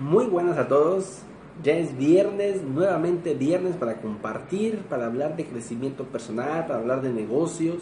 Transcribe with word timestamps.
Muy 0.00 0.26
buenas 0.26 0.56
a 0.58 0.68
todos. 0.68 1.22
Ya 1.64 1.72
es 1.72 1.98
viernes, 1.98 2.62
nuevamente 2.62 3.34
viernes 3.34 3.74
para 3.74 4.00
compartir, 4.00 4.78
para 4.88 5.06
hablar 5.06 5.34
de 5.34 5.44
crecimiento 5.44 6.04
personal, 6.04 6.68
para 6.68 6.78
hablar 6.78 7.02
de 7.02 7.12
negocios, 7.12 7.78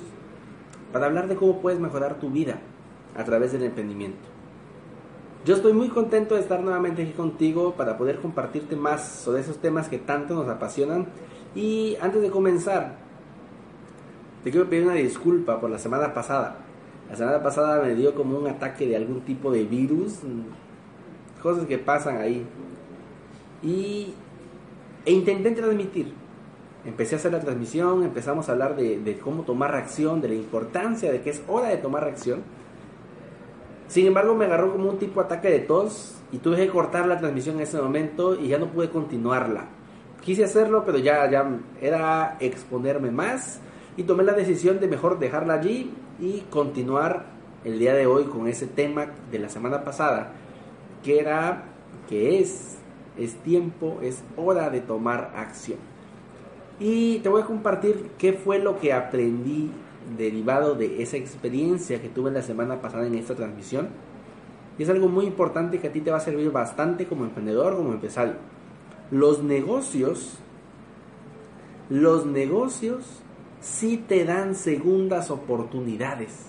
para 0.94 1.06
hablar 1.06 1.28
de 1.28 1.36
cómo 1.36 1.60
puedes 1.60 1.78
mejorar 1.78 2.18
tu 2.18 2.30
vida 2.30 2.58
a 3.14 3.22
través 3.24 3.52
del 3.52 3.64
emprendimiento. 3.64 4.28
Yo 5.44 5.56
estoy 5.56 5.74
muy 5.74 5.90
contento 5.90 6.36
de 6.36 6.40
estar 6.40 6.62
nuevamente 6.62 7.02
aquí 7.02 7.12
contigo 7.12 7.74
para 7.74 7.98
poder 7.98 8.18
compartirte 8.20 8.76
más 8.76 9.06
sobre 9.06 9.42
esos 9.42 9.58
temas 9.58 9.90
que 9.90 9.98
tanto 9.98 10.34
nos 10.34 10.48
apasionan. 10.48 11.08
Y 11.54 11.98
antes 12.00 12.22
de 12.22 12.30
comenzar, 12.30 12.96
te 14.42 14.50
quiero 14.50 14.70
pedir 14.70 14.84
una 14.84 14.94
disculpa 14.94 15.60
por 15.60 15.68
la 15.68 15.78
semana 15.78 16.14
pasada. 16.14 16.56
La 17.10 17.16
semana 17.16 17.42
pasada 17.42 17.82
me 17.82 17.94
dio 17.94 18.14
como 18.14 18.38
un 18.38 18.46
ataque 18.46 18.86
de 18.86 18.96
algún 18.96 19.20
tipo 19.20 19.52
de 19.52 19.64
virus, 19.64 20.20
cosas 21.42 21.66
que 21.66 21.78
pasan 21.78 22.18
ahí. 22.18 22.46
Y 23.62 24.14
e 25.04 25.12
intenté 25.12 25.52
transmitir. 25.52 26.12
Empecé 26.84 27.14
a 27.14 27.18
hacer 27.18 27.32
la 27.32 27.40
transmisión, 27.40 28.02
empezamos 28.04 28.48
a 28.48 28.52
hablar 28.52 28.76
de, 28.76 29.18
cómo 29.22 29.42
tomar 29.42 29.72
reacción, 29.72 30.20
de 30.20 30.28
la 30.28 30.34
importancia 30.34 31.10
de 31.10 31.20
que 31.20 31.30
es 31.30 31.42
hora 31.48 31.68
de 31.68 31.78
tomar 31.78 32.04
reacción. 32.04 32.42
Sin 33.88 34.06
embargo, 34.06 34.34
me 34.34 34.44
agarró 34.44 34.72
como 34.72 34.90
un 34.90 34.98
tipo 34.98 35.20
ataque 35.20 35.48
de 35.48 35.60
tos 35.60 36.16
y 36.32 36.38
tuve 36.38 36.56
que 36.56 36.68
cortar 36.68 37.06
la 37.06 37.18
transmisión 37.18 37.56
en 37.56 37.62
ese 37.62 37.80
momento 37.80 38.34
y 38.34 38.48
ya 38.48 38.58
no 38.58 38.66
pude 38.66 38.90
continuarla. 38.90 39.64
Quise 40.20 40.44
hacerlo, 40.44 40.84
pero 40.84 40.98
ya 40.98 41.24
era 41.80 42.36
exponerme 42.40 43.10
más 43.10 43.60
y 43.96 44.02
tomé 44.02 44.24
la 44.24 44.32
decisión 44.32 44.80
de 44.80 44.88
mejor 44.88 45.18
dejarla 45.18 45.54
allí 45.54 45.92
y 46.20 46.40
continuar 46.50 47.26
el 47.64 47.78
día 47.78 47.94
de 47.94 48.06
hoy 48.06 48.24
con 48.24 48.46
ese 48.46 48.66
tema 48.66 49.06
de 49.30 49.38
la 49.38 49.48
semana 49.48 49.82
pasada, 49.82 50.32
que 51.02 51.20
era, 51.20 51.64
que 52.08 52.40
es, 52.40 52.76
es 53.16 53.34
tiempo, 53.36 53.98
es 54.02 54.22
hora 54.36 54.70
de 54.70 54.80
tomar 54.80 55.32
acción. 55.36 55.78
Y 56.78 57.18
te 57.20 57.28
voy 57.28 57.42
a 57.42 57.46
compartir 57.46 58.10
qué 58.18 58.34
fue 58.34 58.58
lo 58.58 58.78
que 58.78 58.92
aprendí 58.92 59.70
derivado 60.16 60.74
de 60.74 61.02
esa 61.02 61.16
experiencia 61.16 62.00
que 62.00 62.08
tuve 62.08 62.30
la 62.30 62.42
semana 62.42 62.80
pasada 62.80 63.06
en 63.06 63.14
esta 63.14 63.34
transmisión. 63.34 63.88
Y 64.78 64.82
es 64.82 64.90
algo 64.90 65.08
muy 65.08 65.24
importante 65.24 65.78
que 65.78 65.88
a 65.88 65.92
ti 65.92 66.00
te 66.00 66.10
va 66.10 66.18
a 66.18 66.20
servir 66.20 66.50
bastante 66.50 67.06
como 67.06 67.24
emprendedor, 67.24 67.76
como 67.76 67.92
empresario. 67.92 68.34
Los 69.10 69.42
negocios, 69.42 70.38
los 71.88 72.26
negocios 72.26 73.22
sí 73.60 74.04
te 74.06 74.24
dan 74.24 74.54
segundas 74.54 75.30
oportunidades. 75.30 76.46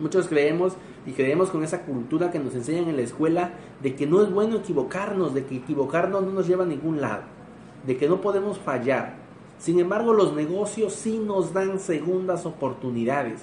Muchos 0.00 0.26
creemos 0.26 0.76
y 1.06 1.12
creemos 1.12 1.50
con 1.50 1.64
esa 1.64 1.82
cultura 1.82 2.30
que 2.30 2.38
nos 2.38 2.54
enseñan 2.54 2.88
en 2.88 2.96
la 2.96 3.02
escuela 3.02 3.52
de 3.82 3.94
que 3.94 4.06
no 4.06 4.22
es 4.22 4.30
bueno 4.30 4.56
equivocarnos, 4.56 5.34
de 5.34 5.44
que 5.44 5.56
equivocarnos 5.56 6.22
no 6.22 6.32
nos 6.32 6.46
lleva 6.46 6.64
a 6.64 6.68
ningún 6.68 7.00
lado, 7.00 7.22
de 7.86 7.96
que 7.96 8.08
no 8.08 8.20
podemos 8.20 8.58
fallar. 8.58 9.16
Sin 9.58 9.78
embargo, 9.78 10.12
los 10.12 10.34
negocios 10.34 10.92
sí 10.92 11.18
nos 11.18 11.52
dan 11.52 11.78
segundas 11.78 12.46
oportunidades. 12.46 13.42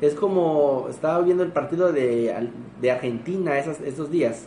Es 0.00 0.14
como 0.14 0.86
estaba 0.90 1.20
viendo 1.20 1.42
el 1.42 1.52
partido 1.52 1.92
de, 1.92 2.50
Argentina 2.90 3.58
esos, 3.58 3.80
esos 3.80 4.10
días 4.10 4.46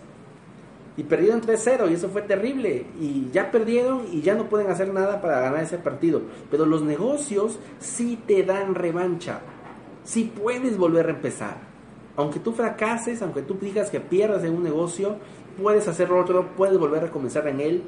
y 1.00 1.04
perdieron 1.04 1.42
3-0 1.42 1.90
y 1.90 1.94
eso 1.94 2.10
fue 2.10 2.24
terrible 2.24 2.86
y 3.00 3.30
ya 3.32 3.52
perdieron 3.52 4.02
y 4.12 4.22
ya 4.22 4.36
no 4.36 4.50
pueden 4.50 4.70
hacer 4.70 4.94
nada 4.94 5.22
para 5.22 5.40
ganar 5.40 5.64
ese 5.64 5.78
partido. 5.78 6.22
Pero 6.52 6.66
los 6.66 6.82
negocios 6.82 7.58
sí 7.80 8.20
te 8.28 8.44
dan 8.44 8.76
revancha, 8.76 9.40
sí 10.04 10.32
puedes 10.36 10.78
volver 10.78 11.08
a 11.08 11.12
empezar. 11.12 11.69
Aunque 12.20 12.42
tú 12.42 12.52
fracases, 12.52 13.22
aunque 13.22 13.44
tú 13.44 13.56
digas 13.62 13.90
que 13.90 14.02
pierdas 14.02 14.44
en 14.44 14.54
un 14.54 14.62
negocio, 14.62 15.16
puedes 15.62 15.88
hacer 15.88 16.12
otro, 16.12 16.50
puedes 16.58 16.78
volver 16.78 17.06
a 17.06 17.12
comenzar 17.12 17.48
en 17.48 17.62
él. 17.62 17.84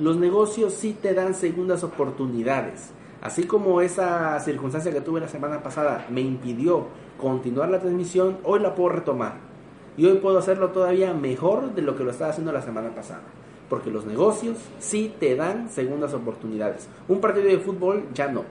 Los 0.00 0.16
negocios 0.16 0.74
sí 0.74 0.96
te 1.00 1.14
dan 1.14 1.34
segundas 1.34 1.84
oportunidades. 1.84 2.90
Así 3.22 3.44
como 3.44 3.80
esa 3.80 4.40
circunstancia 4.40 4.90
que 4.90 5.00
tuve 5.00 5.20
la 5.20 5.28
semana 5.28 5.62
pasada 5.62 6.04
me 6.10 6.20
impidió 6.20 6.88
continuar 7.16 7.68
la 7.68 7.78
transmisión, 7.78 8.38
hoy 8.42 8.58
la 8.58 8.74
puedo 8.74 8.88
retomar. 8.88 9.34
Y 9.96 10.04
hoy 10.04 10.18
puedo 10.18 10.38
hacerlo 10.40 10.70
todavía 10.70 11.14
mejor 11.14 11.72
de 11.72 11.82
lo 11.82 11.96
que 11.96 12.02
lo 12.02 12.10
estaba 12.10 12.30
haciendo 12.30 12.50
la 12.50 12.62
semana 12.62 12.92
pasada. 12.92 13.22
Porque 13.68 13.92
los 13.92 14.04
negocios 14.04 14.58
sí 14.80 15.14
te 15.20 15.36
dan 15.36 15.70
segundas 15.70 16.12
oportunidades. 16.12 16.88
Un 17.06 17.20
partido 17.20 17.46
de 17.46 17.60
fútbol 17.60 18.08
ya 18.14 18.26
no. 18.26 18.42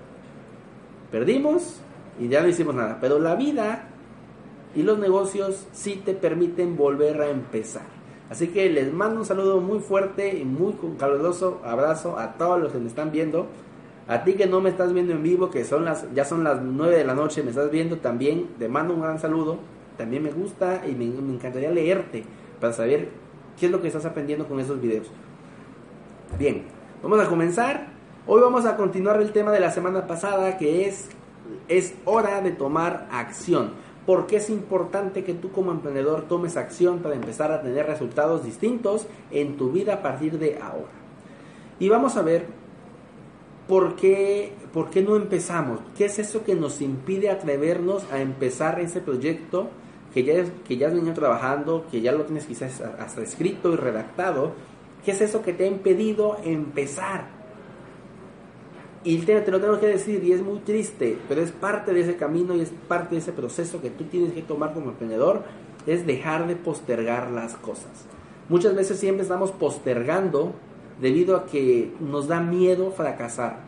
Perdimos 1.12 1.82
y 2.22 2.30
ya 2.30 2.42
no 2.42 2.48
hicimos 2.48 2.74
nada. 2.74 3.00
Pero 3.02 3.20
la 3.20 3.36
vida 3.36 3.90
y 4.76 4.84
los 4.84 5.00
negocios 5.00 5.68
sí 5.72 6.02
te 6.04 6.14
permiten 6.14 6.78
volver 6.78 7.22
a 7.22 7.30
empezar. 7.30 7.84
Así 8.30 8.50
que 8.50 8.70
les 8.70 8.94
mando 8.94 9.22
un 9.22 9.26
saludo 9.26 9.60
muy 9.60 9.80
fuerte 9.80 10.38
y 10.38 10.46
muy 10.46 10.76
caluroso 11.00 11.62
abrazo 11.64 12.20
a 12.20 12.34
todos 12.34 12.62
los 12.62 12.72
que 12.72 12.78
me 12.78 12.88
están 12.88 13.12
viendo. 13.12 13.48
A 14.08 14.24
ti 14.24 14.34
que 14.34 14.46
no 14.46 14.62
me 14.62 14.70
estás 14.70 14.94
viendo 14.94 15.14
en 15.14 15.24
vivo, 15.24 15.50
que 15.50 15.64
son 15.64 15.86
las, 15.86 16.06
ya 16.14 16.26
son 16.26 16.44
las 16.44 16.62
9 16.62 16.98
de 16.98 17.06
la 17.06 17.16
noche, 17.16 17.44
me 17.44 17.50
estás 17.50 17.72
viendo 17.72 17.98
también, 17.98 18.48
te 18.60 18.70
mando 18.70 18.94
un 18.94 19.02
gran 19.02 19.20
saludo. 19.20 19.58
También 19.98 20.24
me 20.24 20.32
gusta 20.32 20.84
y 20.88 20.94
me, 20.94 21.06
me 21.06 21.34
encantaría 21.34 21.72
leerte 21.72 22.24
para 22.60 22.74
saber 22.74 23.10
qué 23.60 23.66
es 23.66 23.72
lo 23.72 23.82
que 23.82 23.88
estás 23.88 24.06
aprendiendo 24.06 24.48
con 24.48 24.60
esos 24.60 24.80
videos. 24.80 25.08
Bien, 26.38 26.64
vamos 27.02 27.20
a 27.20 27.28
comenzar. 27.28 27.88
Hoy 28.28 28.42
vamos 28.42 28.66
a 28.66 28.78
continuar 28.78 29.20
el 29.22 29.32
tema 29.32 29.52
de 29.52 29.60
la 29.60 29.72
semana 29.72 30.06
pasada 30.06 30.58
que 30.58 30.88
es 30.88 31.10
es 31.68 31.96
hora 32.06 32.42
de 32.42 32.52
tomar 32.52 33.08
acción. 33.12 33.72
Porque 34.06 34.38
es 34.38 34.50
importante 34.50 35.24
que 35.24 35.34
tú 35.34 35.52
como 35.52 35.72
emprendedor 35.72 36.28
tomes 36.28 36.58
acción 36.58 37.00
para 37.00 37.16
empezar 37.16 37.52
a 37.52 37.62
tener 37.62 37.86
resultados 37.86 38.44
distintos 38.44 39.08
en 39.32 39.58
tu 39.58 39.72
vida 39.72 39.96
a 39.96 40.02
partir 40.02 40.40
de 40.40 40.58
ahora. 40.62 40.92
Y 41.80 41.90
vamos 41.90 42.18
a 42.18 42.22
ver 42.22 42.46
por 43.68 43.96
qué, 43.96 44.52
por 44.74 44.90
qué 44.90 45.02
no 45.02 45.16
empezamos. 45.16 45.80
¿Qué 45.98 46.06
es 46.06 46.18
eso 46.20 46.44
que 46.44 46.56
nos 46.56 46.82
impide 46.82 47.30
atrevernos 47.30 48.04
a 48.12 48.20
empezar 48.20 48.80
ese 48.80 49.00
proyecto 49.00 49.70
que 50.14 50.24
ya, 50.24 50.44
que 50.68 50.78
ya 50.78 50.88
has 50.88 50.94
venido 50.94 51.14
trabajando, 51.14 51.86
que 51.92 52.02
ya 52.02 52.12
lo 52.12 52.26
tienes 52.26 52.46
quizás 52.46 52.82
hasta 52.82 53.22
escrito 53.22 53.72
y 53.72 53.76
redactado? 53.76 54.54
¿Qué 55.06 55.12
es 55.12 55.22
eso 55.22 55.44
que 55.44 55.54
te 55.54 55.66
ha 55.66 55.68
impedido 55.68 56.38
empezar? 56.44 57.39
Y 59.04 59.18
te, 59.20 59.40
te, 59.42 59.52
lo 59.52 59.62
tengo 59.62 59.80
que 59.80 59.88
decir, 59.88 60.24
y 60.24 60.34
es 60.34 60.42
muy 60.42 60.60
triste, 60.60 61.18
pero 61.30 61.42
es 61.42 61.52
parte 61.52 61.94
de 61.94 62.02
ese 62.02 62.18
camino 62.18 62.54
y 62.56 62.62
es 62.62 62.72
parte 62.88 63.16
de 63.16 63.22
ese 63.22 63.32
proceso 63.32 63.82
que 63.82 63.90
tú 63.90 64.04
tienes 64.06 64.34
que 64.34 64.42
tomar 64.42 64.74
como 64.74 64.90
emprendedor, 64.90 65.44
es 65.88 66.06
dejar 66.06 66.48
de 66.48 66.58
postergar 66.58 67.32
las 67.32 67.56
cosas. 67.56 67.92
Muchas 68.50 68.76
veces 68.76 69.00
siempre 69.00 69.24
estamos 69.24 69.52
postergando 69.52 70.54
debido 71.00 71.38
a 71.38 71.46
que 71.46 71.94
nos 72.02 72.28
da 72.28 72.42
miedo 72.42 72.92
fracasar. 72.92 73.60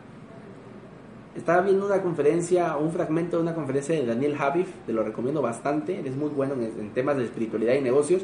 Estaba 1.34 1.62
viendo 1.62 1.86
una 1.86 2.02
conferencia, 2.02 2.76
un 2.76 2.90
fragmento 2.90 3.38
de 3.38 3.42
una 3.42 3.54
conferencia 3.54 3.94
de 3.94 4.04
Daniel 4.04 4.36
Javif, 4.36 4.68
te 4.84 4.92
lo 4.92 5.02
recomiendo 5.02 5.40
bastante, 5.40 5.98
él 5.98 6.06
es 6.06 6.14
muy 6.14 6.28
bueno 6.28 6.52
en, 6.54 6.62
en 6.62 6.90
temas 6.90 7.16
de 7.16 7.24
espiritualidad 7.24 7.72
y 7.72 7.80
negocios, 7.80 8.22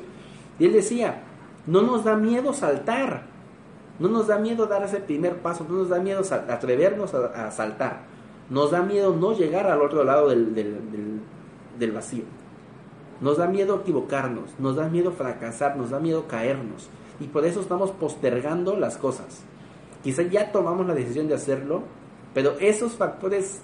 y 0.58 0.66
él 0.66 0.74
decía, 0.74 1.22
no 1.66 1.80
nos 1.80 2.04
da 2.04 2.16
miedo 2.16 2.52
saltar, 2.52 3.37
no 3.98 4.08
nos 4.08 4.28
da 4.28 4.38
miedo 4.38 4.66
dar 4.66 4.84
ese 4.84 5.00
primer 5.00 5.38
paso, 5.38 5.66
no 5.68 5.76
nos 5.78 5.88
da 5.88 5.98
miedo 5.98 6.22
atrevernos 6.48 7.14
a, 7.14 7.50
saltar, 7.50 8.02
nos 8.48 8.70
da 8.70 8.82
miedo 8.82 9.14
no 9.14 9.32
llegar 9.32 9.66
al 9.66 9.82
otro 9.82 10.04
lado 10.04 10.28
del, 10.28 10.54
del, 10.54 10.90
del, 10.90 11.20
del, 11.78 11.92
vacío, 11.92 12.24
nos 13.20 13.38
da 13.38 13.46
miedo 13.46 13.80
equivocarnos, 13.80 14.50
nos 14.58 14.76
da 14.76 14.88
miedo 14.88 15.12
fracasar, 15.12 15.76
nos 15.76 15.90
da 15.90 15.98
miedo 15.98 16.28
caernos. 16.28 16.88
Y 17.20 17.24
por 17.24 17.44
eso 17.44 17.60
estamos 17.60 17.90
postergando 17.90 18.76
las 18.76 18.96
cosas. 18.96 19.42
Quizá 20.04 20.22
ya 20.22 20.52
tomamos 20.52 20.86
la 20.86 20.94
decisión 20.94 21.26
de 21.26 21.34
hacerlo, 21.34 21.82
pero 22.32 22.54
esos 22.60 22.92
factores 22.92 23.60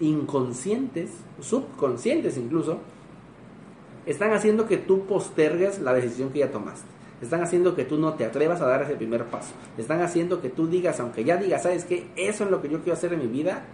inconscientes, 0.00 1.10
subconscientes 1.40 2.38
incluso, 2.38 2.78
están 4.06 4.32
haciendo 4.32 4.66
que 4.66 4.78
tú 4.78 5.04
postergues 5.04 5.80
la 5.80 5.92
decisión 5.92 6.30
que 6.30 6.38
ya 6.38 6.50
tomaste 6.50 6.93
están 7.22 7.42
haciendo 7.42 7.74
que 7.74 7.84
tú 7.84 7.98
no 7.98 8.14
te 8.14 8.24
atrevas 8.24 8.60
a 8.60 8.66
dar 8.66 8.82
ese 8.82 8.96
primer 8.96 9.24
paso. 9.24 9.52
Están 9.78 10.00
haciendo 10.02 10.40
que 10.40 10.50
tú 10.50 10.66
digas, 10.66 11.00
aunque 11.00 11.24
ya 11.24 11.36
digas, 11.36 11.62
¿sabes 11.62 11.84
qué? 11.84 12.08
Eso 12.16 12.44
es 12.44 12.50
lo 12.50 12.60
que 12.60 12.68
yo 12.68 12.78
quiero 12.80 12.94
hacer 12.94 13.12
en 13.12 13.20
mi 13.20 13.26
vida. 13.26 13.64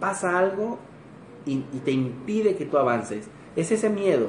Pasa 0.00 0.38
algo 0.38 0.78
y, 1.44 1.58
te 1.84 1.90
impide 1.90 2.56
que 2.56 2.66
tú 2.66 2.78
avances. 2.78 3.28
Es 3.56 3.72
ese 3.72 3.90
miedo. 3.90 4.28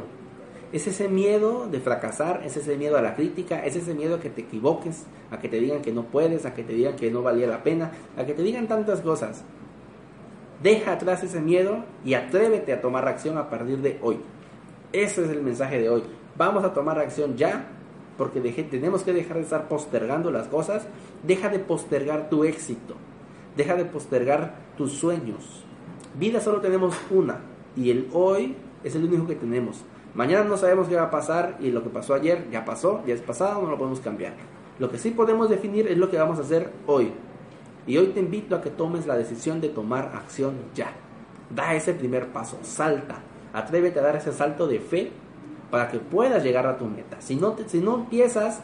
Es 0.71 0.87
ese 0.87 1.07
miedo 1.07 1.67
de 1.69 1.79
fracasar, 1.79 2.41
es 2.43 2.57
ese 2.57 2.75
miedo 2.77 2.97
a 2.97 3.01
la 3.01 3.15
crítica, 3.15 3.63
es 3.63 3.75
ese 3.75 3.93
miedo 3.93 4.15
a 4.15 4.19
que 4.19 4.31
te 4.31 4.41
equivoques, 4.41 5.03
a 5.29 5.39
que 5.39 5.47
te 5.47 5.59
digan 5.59 5.83
que 5.83 5.91
no 5.91 6.05
puedes, 6.05 6.47
a 6.47 6.55
que 6.55 6.63
te 6.63 6.73
digan 6.73 6.95
que 6.95 7.11
no 7.11 7.21
valía 7.21 7.45
la 7.45 7.61
pena, 7.61 7.91
a 8.17 8.25
que 8.25 8.33
te 8.33 8.41
digan 8.41 8.67
tantas 8.67 9.01
cosas. 9.01 9.43
Deja 10.63 10.93
atrás 10.93 11.23
ese 11.23 11.41
miedo 11.41 11.85
y 12.03 12.15
atrévete 12.15 12.73
a 12.73 12.81
tomar 12.81 13.07
acción 13.07 13.37
a 13.37 13.51
partir 13.51 13.79
de 13.79 13.99
hoy. 14.01 14.17
Ese 14.91 15.25
es 15.25 15.29
el 15.29 15.43
mensaje 15.43 15.79
de 15.79 15.89
hoy. 15.89 16.03
Vamos 16.35 16.63
a 16.63 16.73
tomar 16.73 16.97
acción 16.97 17.37
ya, 17.37 17.67
porque 18.17 18.41
tenemos 18.41 19.03
que 19.03 19.13
dejar 19.13 19.37
de 19.37 19.43
estar 19.43 19.67
postergando 19.67 20.31
las 20.31 20.47
cosas. 20.47 20.87
Deja 21.23 21.49
de 21.49 21.59
postergar 21.59 22.29
tu 22.29 22.43
éxito. 22.43 22.95
Deja 23.55 23.75
de 23.75 23.85
postergar 23.85 24.55
tus 24.77 24.93
sueños. 24.93 25.63
Vida 26.19 26.39
solo 26.39 26.61
tenemos 26.61 26.95
una 27.09 27.39
y 27.75 27.89
el 27.89 28.09
hoy 28.13 28.55
es 28.83 28.95
el 28.95 29.05
único 29.05 29.27
que 29.27 29.35
tenemos. 29.35 29.83
Mañana 30.15 30.43
no 30.43 30.57
sabemos 30.57 30.87
qué 30.87 30.95
va 30.95 31.03
a 31.03 31.11
pasar 31.11 31.57
y 31.59 31.71
lo 31.71 31.81
que 31.83 31.89
pasó 31.89 32.13
ayer 32.13 32.47
ya 32.51 32.65
pasó, 32.65 33.03
ya 33.05 33.15
es 33.15 33.21
pasado, 33.21 33.61
no 33.61 33.71
lo 33.71 33.77
podemos 33.77 33.99
cambiar. 33.99 34.33
Lo 34.79 34.89
que 34.91 34.97
sí 34.97 35.11
podemos 35.11 35.49
definir 35.49 35.87
es 35.87 35.97
lo 35.97 36.09
que 36.09 36.17
vamos 36.17 36.37
a 36.37 36.41
hacer 36.41 36.71
hoy. 36.85 37.11
Y 37.85 37.97
hoy 37.97 38.07
te 38.07 38.19
invito 38.19 38.55
a 38.55 38.61
que 38.61 38.69
tomes 38.69 39.07
la 39.07 39.17
decisión 39.17 39.59
de 39.59 39.69
tomar 39.69 40.11
acción 40.15 40.55
ya. 40.75 40.93
Da 41.49 41.75
ese 41.75 41.93
primer 41.93 42.27
paso, 42.27 42.57
salta, 42.61 43.21
atrévete 43.53 43.99
a 43.99 44.03
dar 44.03 44.15
ese 44.15 44.31
salto 44.31 44.67
de 44.67 44.79
fe 44.79 45.11
para 45.73 45.89
que 45.89 45.97
puedas 45.97 46.43
llegar 46.43 46.67
a 46.67 46.77
tu 46.77 46.85
meta. 46.85 47.19
Si 47.19 47.35
no, 47.35 47.55
si 47.65 47.79
no 47.79 47.95
empiezas, 47.95 48.61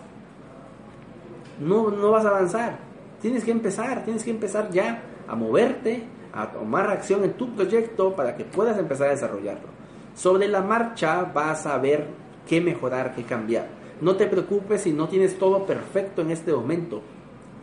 no, 1.59 1.89
no 1.89 2.11
vas 2.11 2.23
a 2.23 2.29
avanzar. 2.29 2.77
Tienes 3.19 3.43
que 3.43 3.49
empezar, 3.49 4.03
tienes 4.03 4.23
que 4.23 4.29
empezar 4.29 4.69
ya 4.69 5.01
a 5.27 5.33
moverte, 5.33 6.03
a 6.31 6.51
tomar 6.51 6.87
acción 6.91 7.23
en 7.23 7.33
tu 7.33 7.55
proyecto 7.55 8.15
para 8.15 8.35
que 8.35 8.45
puedas 8.45 8.77
empezar 8.77 9.07
a 9.07 9.09
desarrollarlo. 9.09 9.69
Sobre 10.13 10.47
la 10.47 10.61
marcha 10.61 11.23
vas 11.23 11.65
a 11.65 11.79
ver 11.79 12.05
qué 12.47 12.61
mejorar, 12.61 13.15
qué 13.15 13.23
cambiar. 13.23 13.65
No 14.01 14.15
te 14.15 14.27
preocupes 14.27 14.81
si 14.81 14.91
no 14.93 15.07
tienes 15.07 15.39
todo 15.39 15.65
perfecto 15.65 16.21
en 16.21 16.29
este 16.29 16.53
momento. 16.53 17.01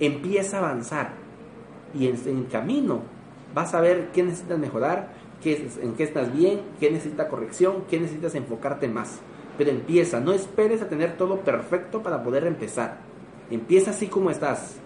Empieza 0.01 0.57
a 0.57 0.71
avanzar 0.71 1.11
y 1.95 2.09
en, 2.09 2.17
el 2.27 2.49
camino 2.49 3.03
vas 3.55 3.75
a 3.75 3.81
ver 3.81 4.09
qué 4.13 4.25
necesitas 4.25 4.59
mejorar, 4.59 5.11
qué, 5.41 5.71
en 5.81 5.93
qué 5.93 6.03
estás 6.03 6.37
bien, 6.37 6.63
qué 6.81 6.91
necesita 6.91 7.29
corrección, 7.29 7.85
qué 7.89 8.01
necesitas 8.01 8.35
enfocarte 8.35 8.89
más. 8.89 9.21
Pero 9.59 9.71
empieza, 9.71 10.21
no 10.21 10.33
esperes 10.33 10.83
a 10.83 10.89
tener 10.89 11.17
todo 11.17 11.41
perfecto 11.41 12.03
para 12.03 12.23
poder 12.23 12.47
empezar. 12.47 12.99
Empieza 13.51 13.91
así 13.91 14.09
como 14.09 14.31
estás. 14.31 14.77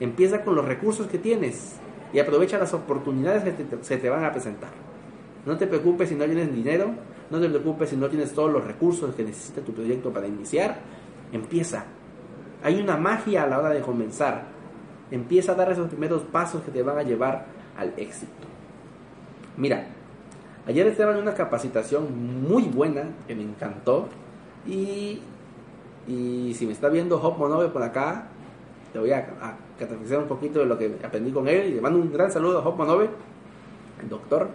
Empieza 0.00 0.42
con 0.42 0.54
los 0.54 0.64
recursos 0.64 1.06
que 1.06 1.18
tienes 1.18 1.76
y 2.12 2.18
aprovecha 2.18 2.58
las 2.58 2.74
oportunidades 2.74 3.42
que 3.42 3.66
se 3.82 3.96
te 3.96 4.10
van 4.10 4.24
a 4.24 4.32
presentar. 4.32 4.70
No 5.46 5.56
te 5.56 5.66
preocupes 5.66 6.08
si 6.08 6.14
no 6.14 6.24
tienes 6.24 6.54
dinero, 6.54 6.90
no 7.30 7.40
te 7.40 7.48
preocupes 7.48 7.90
si 7.90 7.96
no 7.96 8.08
tienes 8.08 8.32
todos 8.32 8.52
los 8.52 8.64
recursos 8.64 9.14
que 9.14 9.24
necesita 9.24 9.60
tu 9.62 9.72
proyecto 9.72 10.12
para 10.12 10.26
iniciar. 10.26 10.80
Empieza. 11.32 11.84
Hay 12.62 12.80
una 12.80 12.96
magia 12.96 13.42
a 13.42 13.46
la 13.46 13.58
hora 13.58 13.70
de 13.70 13.80
comenzar. 13.80 14.44
Empieza 15.10 15.52
a 15.52 15.54
dar 15.54 15.72
esos 15.72 15.88
primeros 15.88 16.22
pasos 16.22 16.62
que 16.62 16.70
te 16.70 16.82
van 16.82 16.98
a 16.98 17.02
llevar 17.02 17.46
al 17.76 17.92
éxito. 17.96 18.46
Mira, 19.56 19.86
ayer 20.66 20.86
estaba 20.86 21.12
en 21.12 21.18
una 21.18 21.34
capacitación 21.34 22.42
muy 22.48 22.64
buena 22.64 23.04
que 23.26 23.34
me 23.34 23.42
encantó 23.42 24.08
y, 24.66 25.20
y 26.06 26.54
si 26.54 26.66
me 26.66 26.72
está 26.72 26.88
viendo 26.88 27.20
Hop 27.20 27.38
Monove 27.38 27.68
por 27.68 27.82
acá, 27.82 28.28
te 28.92 28.98
voy 28.98 29.12
a, 29.12 29.28
a 29.40 30.18
un 30.18 30.28
poquito 30.28 30.60
de 30.60 30.66
lo 30.66 30.78
que 30.78 30.96
aprendí 31.02 31.32
con 31.32 31.48
él 31.48 31.68
y 31.68 31.74
le 31.74 31.80
mando 31.80 31.98
un 31.98 32.12
gran 32.12 32.30
saludo 32.30 32.58
a 32.58 32.68
Hop 32.68 32.76
Monove, 32.76 33.08
el 34.00 34.08
doctor. 34.08 34.48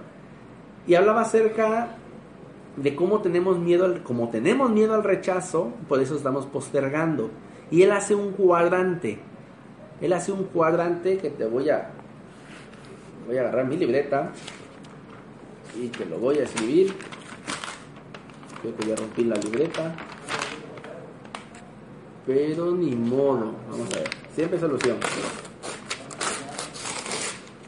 Y 0.86 0.96
hablaba 0.96 1.22
acerca 1.22 1.90
de 2.78 2.96
cómo 2.96 3.22
tenemos 3.22 3.60
miedo, 3.60 3.86
al, 3.86 4.04
como 4.04 4.30
tenemos 4.30 4.70
miedo 4.70 4.94
al 4.94 5.04
rechazo, 5.04 5.74
por 5.90 6.00
eso 6.00 6.16
estamos 6.16 6.46
postergando. 6.46 7.30
Y 7.70 7.82
él 7.82 7.92
hace 7.92 8.16
un 8.16 8.32
cuadrante. 8.32 9.20
Él 10.00 10.14
hace 10.14 10.32
un 10.32 10.46
cuadrante 10.46 11.18
que 11.18 11.30
te 11.30 11.46
voy 11.46 11.70
a 11.70 11.90
voy 13.28 13.38
a 13.38 13.42
agarrar 13.42 13.66
mi 13.66 13.76
libreta 13.76 14.32
y 15.80 15.88
te 15.90 16.06
lo 16.06 16.18
voy 16.18 16.40
a 16.40 16.44
escribir. 16.44 16.94
Creo 18.62 18.76
que 18.76 18.88
ya 18.88 18.96
rompí 18.96 19.24
la 19.24 19.36
libreta. 19.36 19.96
Pero 22.26 22.72
ni 22.72 22.96
modo. 22.96 23.54
Vamos 23.70 23.94
a 23.94 24.00
ver. 24.00 24.10
Siempre 24.36 24.60
solución. 24.60 24.98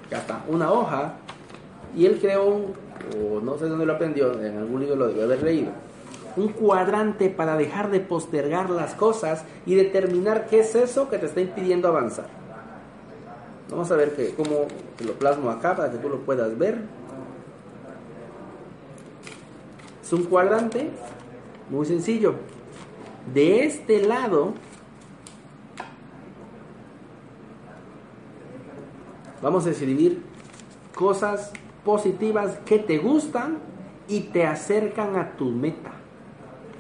Ya 0.10 0.18
está. 0.18 0.44
Una 0.48 0.72
hoja. 0.72 1.16
Y 1.96 2.06
él 2.06 2.20
creó 2.20 2.46
un, 2.46 2.74
o 3.18 3.40
no 3.42 3.58
sé 3.58 3.68
dónde 3.68 3.86
lo 3.86 3.94
aprendió, 3.94 4.40
en 4.42 4.58
algún 4.58 4.82
libro 4.82 4.96
lo 4.96 5.08
debe 5.08 5.24
haber 5.24 5.44
leído. 5.44 5.72
Un 6.36 6.50
cuadrante 6.50 7.30
para 7.30 7.58
dejar 7.58 7.90
de 7.90 8.00
postergar 8.00 8.70
las 8.70 8.94
cosas 8.94 9.44
y 9.66 9.76
determinar 9.76 10.48
qué 10.48 10.60
es 10.60 10.76
eso 10.76 11.10
que 11.10 11.18
te 11.18 11.26
está 11.26 11.42
impidiendo 11.42 11.88
avanzar. 11.88 12.28
Vamos 13.70 13.92
a 13.92 13.96
ver 13.96 14.16
que, 14.16 14.34
cómo 14.36 14.68
lo 15.06 15.14
plasmo 15.14 15.50
acá 15.50 15.76
para 15.76 15.92
que 15.92 15.98
tú 15.98 16.10
lo 16.10 16.20
puedas 16.20 16.58
ver. 16.58 16.78
Es 20.10 20.14
un 20.14 20.24
cuadrante 20.24 20.90
muy 21.70 21.86
sencillo. 21.86 22.34
De 23.32 23.64
este 23.64 24.02
lado 24.02 24.56
vamos 29.40 29.68
a 29.68 29.70
escribir 29.70 30.24
cosas 30.96 31.52
positivas 31.86 32.58
que 32.66 32.80
te 32.80 32.98
gustan 32.98 33.60
y 34.08 34.22
te 34.22 34.48
acercan 34.48 35.16
a 35.16 35.34
tu 35.34 35.52
meta. 35.52 35.92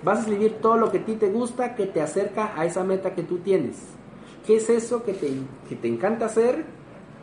Vas 0.03 0.17
a 0.17 0.21
escribir 0.21 0.53
todo 0.59 0.77
lo 0.77 0.91
que 0.91 0.97
a 0.97 1.05
ti 1.05 1.13
te 1.13 1.29
gusta 1.29 1.75
que 1.75 1.85
te 1.85 2.01
acerca 2.01 2.59
a 2.59 2.65
esa 2.65 2.83
meta 2.83 3.13
que 3.13 3.21
tú 3.21 3.37
tienes. 3.37 3.75
¿Qué 4.47 4.55
es 4.55 4.71
eso 4.71 5.03
que 5.03 5.13
te, 5.13 5.31
que 5.69 5.75
te 5.75 5.87
encanta 5.87 6.25
hacer, 6.25 6.65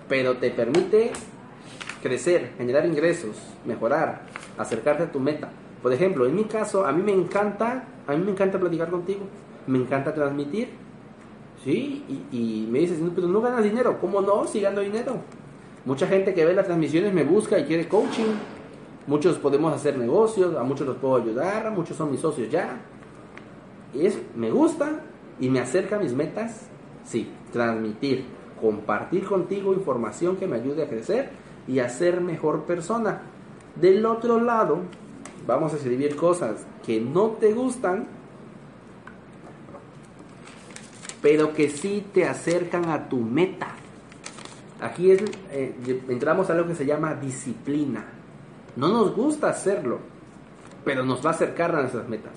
pero 0.08 0.36
te 0.36 0.52
permite 0.52 1.10
crecer, 2.00 2.52
generar 2.58 2.86
ingresos, 2.86 3.36
mejorar, 3.64 4.22
acercarte 4.56 5.02
a 5.02 5.10
tu 5.10 5.18
meta? 5.18 5.50
Por 5.86 5.92
ejemplo, 5.92 6.26
en 6.26 6.34
mi 6.34 6.42
caso, 6.46 6.84
a 6.84 6.90
mí 6.90 7.00
me 7.00 7.12
encanta, 7.12 7.84
a 8.08 8.12
mí 8.12 8.24
me 8.24 8.32
encanta 8.32 8.58
platicar 8.58 8.90
contigo, 8.90 9.20
me 9.68 9.78
encanta 9.78 10.12
transmitir, 10.12 10.70
¿sí? 11.62 12.02
Y, 12.32 12.66
me 12.68 12.80
dices, 12.80 12.98
pero 13.14 13.28
no 13.28 13.40
ganas 13.40 13.62
dinero, 13.62 13.96
¿cómo 14.00 14.20
no? 14.20 14.48
Si 14.48 14.60
gano 14.60 14.80
dinero. 14.80 15.12
Mucha 15.84 16.08
gente 16.08 16.34
que 16.34 16.44
ve 16.44 16.54
las 16.54 16.66
transmisiones 16.66 17.14
me 17.14 17.22
busca 17.22 17.56
y 17.60 17.66
quiere 17.66 17.86
coaching. 17.86 18.34
Muchos 19.06 19.38
podemos 19.38 19.72
hacer 19.72 19.96
negocios, 19.96 20.56
a 20.56 20.64
muchos 20.64 20.88
los 20.88 20.96
puedo 20.96 21.18
ayudar, 21.22 21.70
muchos 21.70 21.96
son 21.96 22.10
mis 22.10 22.18
socios 22.18 22.50
ya. 22.50 22.80
Y 23.94 24.08
me 24.36 24.50
gusta 24.50 25.02
y 25.38 25.48
me 25.50 25.60
acerca 25.60 25.94
a 25.94 25.98
mis 26.00 26.14
metas, 26.14 26.66
sí, 27.04 27.30
transmitir, 27.52 28.24
compartir 28.60 29.24
contigo 29.24 29.72
información 29.72 30.34
que 30.34 30.48
me 30.48 30.56
ayude 30.56 30.82
a 30.82 30.88
crecer 30.88 31.30
y 31.68 31.78
a 31.78 31.88
ser 31.88 32.20
mejor 32.20 32.64
persona. 32.64 33.20
Del 33.76 34.04
otro 34.04 34.40
lado, 34.40 34.80
vamos 35.46 35.72
a 35.72 35.76
escribir 35.76 36.16
cosas 36.16 36.66
que 36.84 37.00
no 37.00 37.30
te 37.30 37.52
gustan, 37.52 38.06
pero 41.22 41.52
que 41.52 41.70
sí 41.70 42.04
te 42.12 42.24
acercan 42.24 42.88
a 42.88 43.08
tu 43.08 43.18
meta. 43.18 43.68
Aquí 44.80 45.10
es, 45.10 45.22
eh, 45.50 46.02
entramos 46.08 46.50
a 46.50 46.54
lo 46.54 46.66
que 46.66 46.74
se 46.74 46.84
llama 46.84 47.14
disciplina. 47.14 48.04
No 48.76 48.88
nos 48.88 49.14
gusta 49.14 49.48
hacerlo, 49.48 50.00
pero 50.84 51.04
nos 51.04 51.24
va 51.24 51.30
a 51.30 51.32
acercar 51.32 51.74
a 51.74 51.80
nuestras 51.80 52.08
metas. 52.08 52.32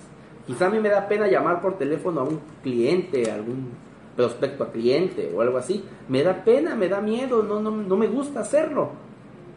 Quizá 0.47 0.67
a 0.67 0.69
mí 0.69 0.79
me 0.79 0.89
da 0.89 1.07
pena 1.07 1.27
llamar 1.27 1.61
por 1.61 1.77
teléfono 1.77 2.21
a 2.21 2.23
un 2.23 2.39
cliente, 2.63 3.29
algún 3.29 3.69
prospecto 4.15 4.63
a 4.63 4.71
cliente 4.71 5.31
o 5.35 5.41
algo 5.41 5.57
así. 5.57 5.83
Me 6.07 6.23
da 6.23 6.43
pena, 6.43 6.75
me 6.75 6.87
da 6.87 7.01
miedo, 7.01 7.43
no, 7.43 7.59
no, 7.59 7.71
no 7.71 7.97
me 7.97 8.07
gusta 8.07 8.39
hacerlo. 8.39 8.89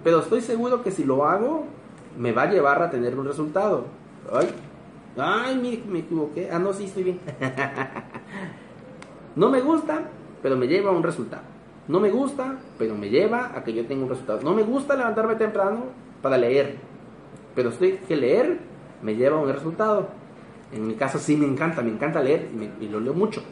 Pero 0.05 0.21
estoy 0.21 0.41
seguro 0.41 0.83
que 0.83 0.91
si 0.91 1.05
lo 1.05 1.25
hago, 1.25 1.65
me 2.19 2.33
va 2.33 2.43
a 2.43 2.51
llevar 2.51 2.83
a 2.83 2.91
tener 2.91 3.19
un 3.19 3.27
resultado. 3.27 3.87
Ay, 4.33 4.49
ay, 5.17 5.57
me, 5.57 5.93
me 5.93 5.99
equivoqué. 6.01 6.51
Ah, 6.51 6.59
no, 6.59 6.73
sí, 6.73 6.85
estoy 6.85 7.05
bien. 7.05 7.21
no 9.37 9.51
me 9.51 9.61
gusta, 9.61 10.03
pero 10.43 10.57
me 10.57 10.67
lleva 10.67 10.91
a 10.91 10.95
un 10.95 11.03
resultado. 11.03 11.43
No 11.89 11.99
me 11.99 12.11
gusta, 12.11 12.59
pero 12.79 12.95
me 12.95 13.11
lleva 13.11 13.53
a 13.55 13.65
que 13.65 13.73
yo 13.73 13.87
tenga 13.87 14.05
un 14.05 14.09
resultado. 14.09 14.41
No 14.43 14.55
me 14.55 14.63
gusta 14.63 14.97
levantarme 14.97 15.35
temprano 15.35 15.87
para 16.23 16.39
leer, 16.39 16.77
pero 17.55 17.71
estoy 17.71 17.99
que 18.07 18.17
leer 18.17 18.59
me 19.03 19.17
lleva 19.17 19.37
a 19.37 19.41
un 19.41 19.53
resultado. 19.53 20.09
En 20.73 20.87
mi 20.87 20.95
caso 20.95 21.19
sí 21.19 21.37
me 21.37 21.47
encanta, 21.47 21.83
me 21.83 21.91
encanta 21.91 22.23
leer 22.23 22.49
y, 22.81 22.85
y 22.85 22.89
lo 22.89 23.01
leo 23.01 23.15
mucho. 23.15 23.43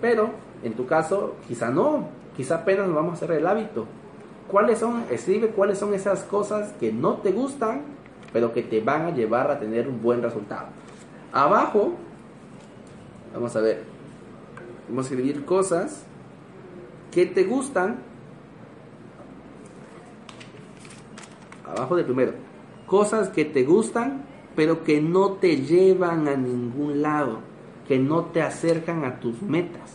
Pero 0.00 0.30
en 0.62 0.74
tu 0.74 0.86
caso 0.86 1.36
quizá 1.48 1.70
no, 1.70 2.08
quizá 2.36 2.56
apenas 2.56 2.86
nos 2.86 2.96
vamos 2.96 3.12
a 3.12 3.14
hacer 3.14 3.32
el 3.32 3.46
hábito. 3.46 3.86
¿Cuáles 4.50 4.78
son? 4.78 5.04
Escribe 5.10 5.48
cuáles 5.48 5.78
son 5.78 5.94
esas 5.94 6.22
cosas 6.24 6.72
que 6.80 6.92
no 6.92 7.14
te 7.14 7.32
gustan 7.32 7.82
pero 8.32 8.52
que 8.52 8.62
te 8.62 8.80
van 8.80 9.02
a 9.06 9.10
llevar 9.10 9.50
a 9.50 9.58
tener 9.58 9.88
un 9.88 10.02
buen 10.02 10.22
resultado. 10.22 10.66
Abajo, 11.32 11.94
vamos 13.32 13.54
a 13.56 13.60
ver, 13.60 13.84
vamos 14.88 15.06
a 15.06 15.08
escribir 15.08 15.44
cosas 15.44 16.02
que 17.10 17.26
te 17.26 17.44
gustan. 17.44 17.98
Abajo 21.66 21.96
de 21.96 22.04
primero, 22.04 22.32
cosas 22.86 23.28
que 23.28 23.44
te 23.44 23.64
gustan, 23.64 24.24
pero 24.56 24.82
que 24.82 25.00
no 25.00 25.32
te 25.32 25.56
llevan 25.58 26.28
a 26.28 26.36
ningún 26.36 27.02
lado, 27.02 27.40
que 27.86 27.98
no 27.98 28.26
te 28.26 28.42
acercan 28.42 29.04
a 29.04 29.20
tus 29.20 29.40
metas. 29.42 29.92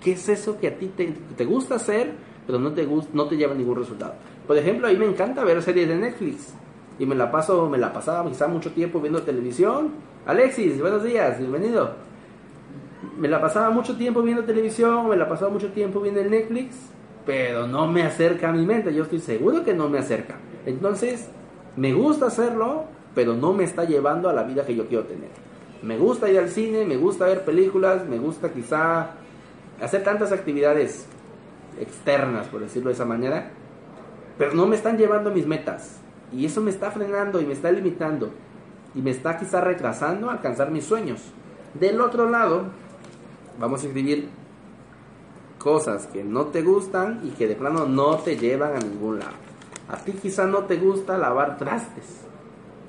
¿Qué 0.00 0.12
es 0.12 0.28
eso 0.28 0.58
que 0.58 0.68
a 0.68 0.76
ti 0.76 0.88
te, 0.88 1.14
te 1.36 1.44
gusta 1.44 1.76
hacer, 1.76 2.12
pero 2.46 2.58
no 2.58 2.72
te, 2.72 2.86
gust- 2.88 3.10
no 3.12 3.26
te 3.26 3.36
lleva 3.36 3.54
ningún 3.54 3.76
resultado? 3.76 4.14
Por 4.46 4.56
ejemplo, 4.58 4.86
a 4.86 4.90
mí 4.90 4.96
me 4.96 5.06
encanta 5.06 5.44
ver 5.44 5.62
series 5.62 5.88
de 5.88 5.96
Netflix 5.96 6.52
y 6.98 7.06
me 7.06 7.14
la 7.14 7.30
paso, 7.30 7.68
me 7.68 7.78
la 7.78 7.92
pasaba 7.92 8.28
quizá 8.28 8.46
mucho 8.46 8.70
tiempo 8.72 9.00
viendo 9.00 9.22
televisión. 9.22 9.90
Alexis, 10.26 10.80
buenos 10.80 11.02
días, 11.02 11.38
bienvenido. 11.38 11.92
Me 13.18 13.28
la 13.28 13.40
pasaba 13.40 13.70
mucho 13.70 13.96
tiempo 13.96 14.22
viendo 14.22 14.44
televisión, 14.44 15.08
me 15.08 15.16
la 15.16 15.28
pasaba 15.28 15.50
mucho 15.50 15.70
tiempo 15.72 16.00
viendo 16.00 16.20
el 16.20 16.30
Netflix, 16.30 16.74
pero 17.26 17.66
no 17.66 17.86
me 17.86 18.02
acerca 18.02 18.48
a 18.48 18.52
mi 18.52 18.66
mente, 18.66 18.92
yo 18.94 19.04
estoy 19.04 19.20
seguro 19.20 19.64
que 19.64 19.74
no 19.74 19.88
me 19.88 19.98
acerca. 19.98 20.36
Entonces, 20.66 21.28
me 21.76 21.92
gusta 21.92 22.26
hacerlo, 22.26 22.84
pero 23.14 23.34
no 23.34 23.52
me 23.52 23.64
está 23.64 23.84
llevando 23.84 24.28
a 24.28 24.32
la 24.32 24.42
vida 24.42 24.64
que 24.64 24.74
yo 24.74 24.86
quiero 24.88 25.04
tener. 25.04 25.28
Me 25.82 25.98
gusta 25.98 26.30
ir 26.30 26.38
al 26.38 26.48
cine, 26.48 26.84
me 26.84 26.96
gusta 26.96 27.26
ver 27.26 27.44
películas, 27.44 28.06
me 28.08 28.18
gusta 28.18 28.52
quizá 28.52 29.10
hacer 29.82 30.02
tantas 30.02 30.32
actividades 30.32 31.06
externas, 31.80 32.48
por 32.48 32.60
decirlo 32.60 32.88
de 32.88 32.94
esa 32.94 33.04
manera, 33.04 33.50
pero 34.38 34.54
no 34.54 34.66
me 34.66 34.76
están 34.76 34.98
llevando 34.98 35.30
a 35.30 35.32
mis 35.32 35.46
metas. 35.46 36.00
Y 36.32 36.46
eso 36.46 36.60
me 36.60 36.70
está 36.70 36.90
frenando 36.90 37.40
y 37.40 37.46
me 37.46 37.52
está 37.52 37.70
limitando. 37.70 38.30
Y 38.94 39.02
me 39.02 39.10
está 39.10 39.38
quizá 39.38 39.60
retrasando 39.60 40.30
alcanzar 40.30 40.70
mis 40.70 40.84
sueños. 40.84 41.20
Del 41.74 42.00
otro 42.00 42.28
lado, 42.28 42.64
vamos 43.58 43.82
a 43.82 43.86
escribir 43.86 44.28
cosas 45.58 46.06
que 46.06 46.22
no 46.22 46.46
te 46.46 46.62
gustan 46.62 47.20
y 47.24 47.30
que 47.30 47.48
de 47.48 47.54
plano 47.54 47.86
no 47.86 48.18
te 48.18 48.36
llevan 48.36 48.76
a 48.76 48.80
ningún 48.80 49.20
lado. 49.20 49.32
A 49.88 49.96
ti 49.96 50.12
quizá 50.12 50.46
no 50.46 50.64
te 50.64 50.76
gusta 50.76 51.18
lavar 51.18 51.56
trastes. 51.56 52.20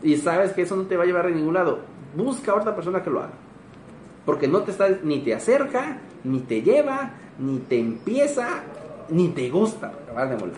Y 0.04 0.18
sabes 0.18 0.54
que 0.54 0.64
eso 0.64 0.76
no 0.76 0.84
te 0.84 0.98
va 0.98 1.04
a 1.04 1.06
llevar 1.06 1.28
a 1.28 1.30
ningún 1.30 1.54
lado. 1.54 1.80
Busca 2.16 2.52
a 2.52 2.56
otra 2.56 2.76
persona 2.76 3.02
que 3.02 3.10
lo 3.10 3.20
haga. 3.20 3.34
Porque 4.26 4.48
no 4.48 4.62
te 4.62 4.72
está, 4.72 4.90
ni 5.04 5.20
te 5.20 5.34
acerca, 5.34 6.00
ni 6.24 6.40
te 6.40 6.62
lleva, 6.62 7.12
ni 7.40 7.60
te 7.60 7.80
empieza, 7.80 8.48
ni 9.10 9.30
te 9.30 9.50
gusta. 9.50 9.88
acabar 9.88 10.30
de 10.30 10.38
molar. 10.38 10.58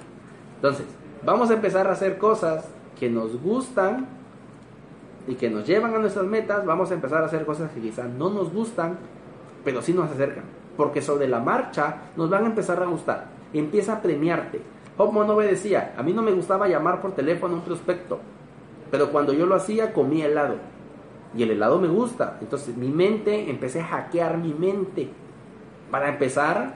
Entonces, 0.56 0.86
vamos 1.26 1.50
a 1.50 1.54
empezar 1.54 1.88
a 1.88 1.92
hacer 1.92 2.18
cosas 2.18 2.66
que 3.00 3.10
nos 3.10 3.42
gustan 3.42 4.08
y 5.28 5.36
que 5.36 5.50
nos 5.50 5.66
llevan 5.66 5.94
a 5.96 6.00
nuestras 6.00 6.26
metas. 6.26 6.66
Vamos 6.66 6.92
a 6.92 6.94
empezar 6.94 7.24
a 7.24 7.26
hacer 7.26 7.46
cosas 7.46 7.72
que 7.72 7.82
quizás 7.82 8.10
no 8.10 8.30
nos 8.30 8.54
gustan, 8.54 8.98
pero 9.64 9.82
sí 9.82 9.94
nos 9.94 10.10
acercan. 10.10 10.44
Porque 10.76 11.02
sobre 11.02 11.28
la 11.28 11.40
marcha 11.40 11.98
nos 12.16 12.30
van 12.30 12.44
a 12.46 12.48
empezar 12.48 12.82
a 12.82 12.86
gustar. 12.86 13.26
Empieza 13.54 13.94
a 13.94 14.02
premiarte. 14.02 14.62
Job 14.98 15.12
Monove 15.12 15.48
decía, 15.48 15.94
a 15.98 16.04
mí 16.04 16.14
no 16.14 16.22
me 16.22 16.32
gustaba 16.32 16.68
llamar 16.68 17.02
por 17.02 17.14
teléfono 17.14 17.54
a 17.54 17.58
un 17.58 17.64
prospecto, 17.64 18.20
pero 18.90 19.12
cuando 19.12 19.32
yo 19.32 19.46
lo 19.46 19.56
hacía 19.56 19.94
comía 19.94 20.26
helado. 20.26 20.56
Y 21.36 21.44
el 21.44 21.52
helado 21.52 21.80
me 21.80 21.88
gusta. 21.88 22.38
Entonces 22.42 22.76
mi 22.78 22.90
mente, 22.90 23.50
empecé 23.50 23.82
a 23.82 23.86
hackear 23.86 24.38
mi 24.38 24.54
mente 24.54 25.12
para 25.92 26.10
empezar 26.10 26.76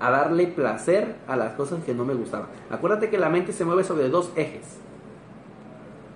a 0.00 0.10
darle 0.10 0.46
placer 0.46 1.16
a 1.26 1.36
las 1.36 1.54
cosas 1.54 1.82
que 1.84 1.94
no 1.94 2.04
me 2.04 2.14
gustaban. 2.14 2.48
Acuérdate 2.70 3.10
que 3.10 3.18
la 3.18 3.28
mente 3.28 3.52
se 3.52 3.64
mueve 3.64 3.84
sobre 3.84 4.08
dos 4.08 4.30
ejes. 4.36 4.78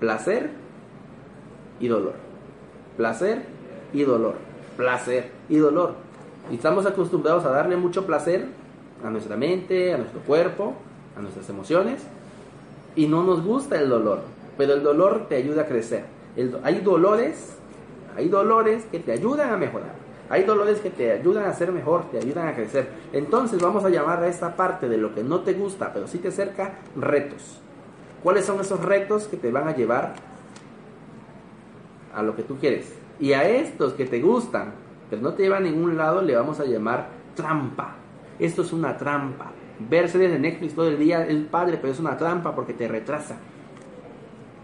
Placer 0.00 0.50
y 1.80 1.88
dolor. 1.88 2.14
Placer 2.97 3.45
y 3.92 4.02
dolor. 4.02 4.35
Placer 4.76 5.30
y 5.49 5.57
dolor. 5.57 5.95
Y 6.50 6.57
estamos 6.57 6.87
acostumbrados 6.87 7.45
a 7.45 7.50
darle 7.50 7.76
mucho 7.76 8.07
placer 8.07 8.47
a 9.04 9.11
nuestra 9.11 9.37
mente, 9.37 9.95
a 9.95 9.99
nuestro 9.99 10.21
cuerpo, 10.21 10.75
a 11.16 11.21
nuestras 11.21 11.49
emociones. 11.49 12.02
Y 12.97 13.07
no 13.07 13.23
nos 13.23 13.45
gusta 13.45 13.80
el 13.80 13.88
dolor. 13.88 14.23
Pero 14.57 14.75
el 14.75 14.83
dolor 14.83 15.26
te 15.28 15.37
ayuda 15.37 15.62
a 15.62 15.66
crecer. 15.66 16.04
Hay 16.62 16.80
dolores, 16.80 17.57
hay 18.16 18.28
dolores 18.28 18.85
que 18.90 18.99
te 18.99 19.12
ayudan 19.12 19.52
a 19.52 19.57
mejorar. 19.57 20.07
Hay 20.30 20.44
dolores 20.44 20.80
que 20.80 20.90
te 20.90 21.12
ayudan 21.12 21.44
a 21.44 21.52
ser 21.54 21.73
mejor, 21.73 22.11
te 22.11 22.18
ayudan 22.18 22.49
a 22.49 22.54
crecer. 22.54 22.88
Entonces 23.12 23.61
vamos 23.61 23.85
a 23.85 23.88
llamar 23.88 24.23
a 24.23 24.28
esta 24.28 24.56
parte 24.56 24.88
de 24.88 24.99
lo 24.99 25.14
que 25.14 25.23
no 25.23 25.40
te 25.40 25.54
gusta, 25.54 25.92
pero 25.92 26.06
sí 26.06 26.18
te 26.18 26.28
acerca, 26.28 26.75
retos. 26.97 27.61
¿Cuáles 28.23 28.44
son 28.44 28.61
esos 28.61 28.85
retos 28.85 29.26
que 29.26 29.37
te 29.37 29.50
van 29.50 29.68
a 29.68 29.75
llevar 29.75 30.14
a 32.14 32.23
lo 32.23 32.37
que 32.37 32.42
tú 32.42 32.58
quieres? 32.58 32.92
Y 33.20 33.32
a 33.32 33.49
estos 33.49 33.94
que 33.94 34.04
te 34.04 34.20
gustan, 34.20 34.73
pero 35.08 35.23
no 35.23 35.32
te 35.32 35.44
llevan 35.44 35.64
a 35.64 35.70
ningún 35.70 35.97
lado, 35.97 36.20
le 36.20 36.37
vamos 36.37 36.61
a 36.61 36.64
llamar 36.64 37.08
trampa. 37.35 37.97
Esto 38.38 38.62
es 38.62 38.73
una 38.73 38.97
trampa. 38.97 39.52
Ver 39.88 40.08
series 40.08 40.32
de 40.32 40.38
Netflix 40.38 40.75
todo 40.75 40.88
el 40.88 40.99
día 40.99 41.25
es 41.26 41.37
padre, 41.47 41.78
pero 41.80 41.92
es 41.92 42.00
una 42.00 42.16
trampa 42.16 42.54
porque 42.54 42.75
te 42.75 42.87
retrasa. 42.87 43.37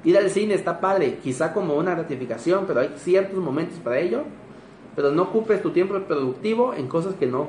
Ir 0.02 0.18
al 0.18 0.28
cine 0.28 0.54
está 0.54 0.80
padre, 0.80 1.18
quizá 1.22 1.54
como 1.54 1.74
una 1.76 1.94
gratificación, 1.94 2.64
pero 2.66 2.80
hay 2.80 2.90
ciertos 2.98 3.38
momentos 3.38 3.78
para 3.78 3.98
ello. 3.98 4.24
Pero 4.96 5.10
no 5.10 5.22
ocupes 5.22 5.62
tu 5.62 5.70
tiempo 5.70 5.98
productivo 6.00 6.74
en 6.74 6.88
cosas 6.88 7.14
que 7.14 7.26
no, 7.26 7.48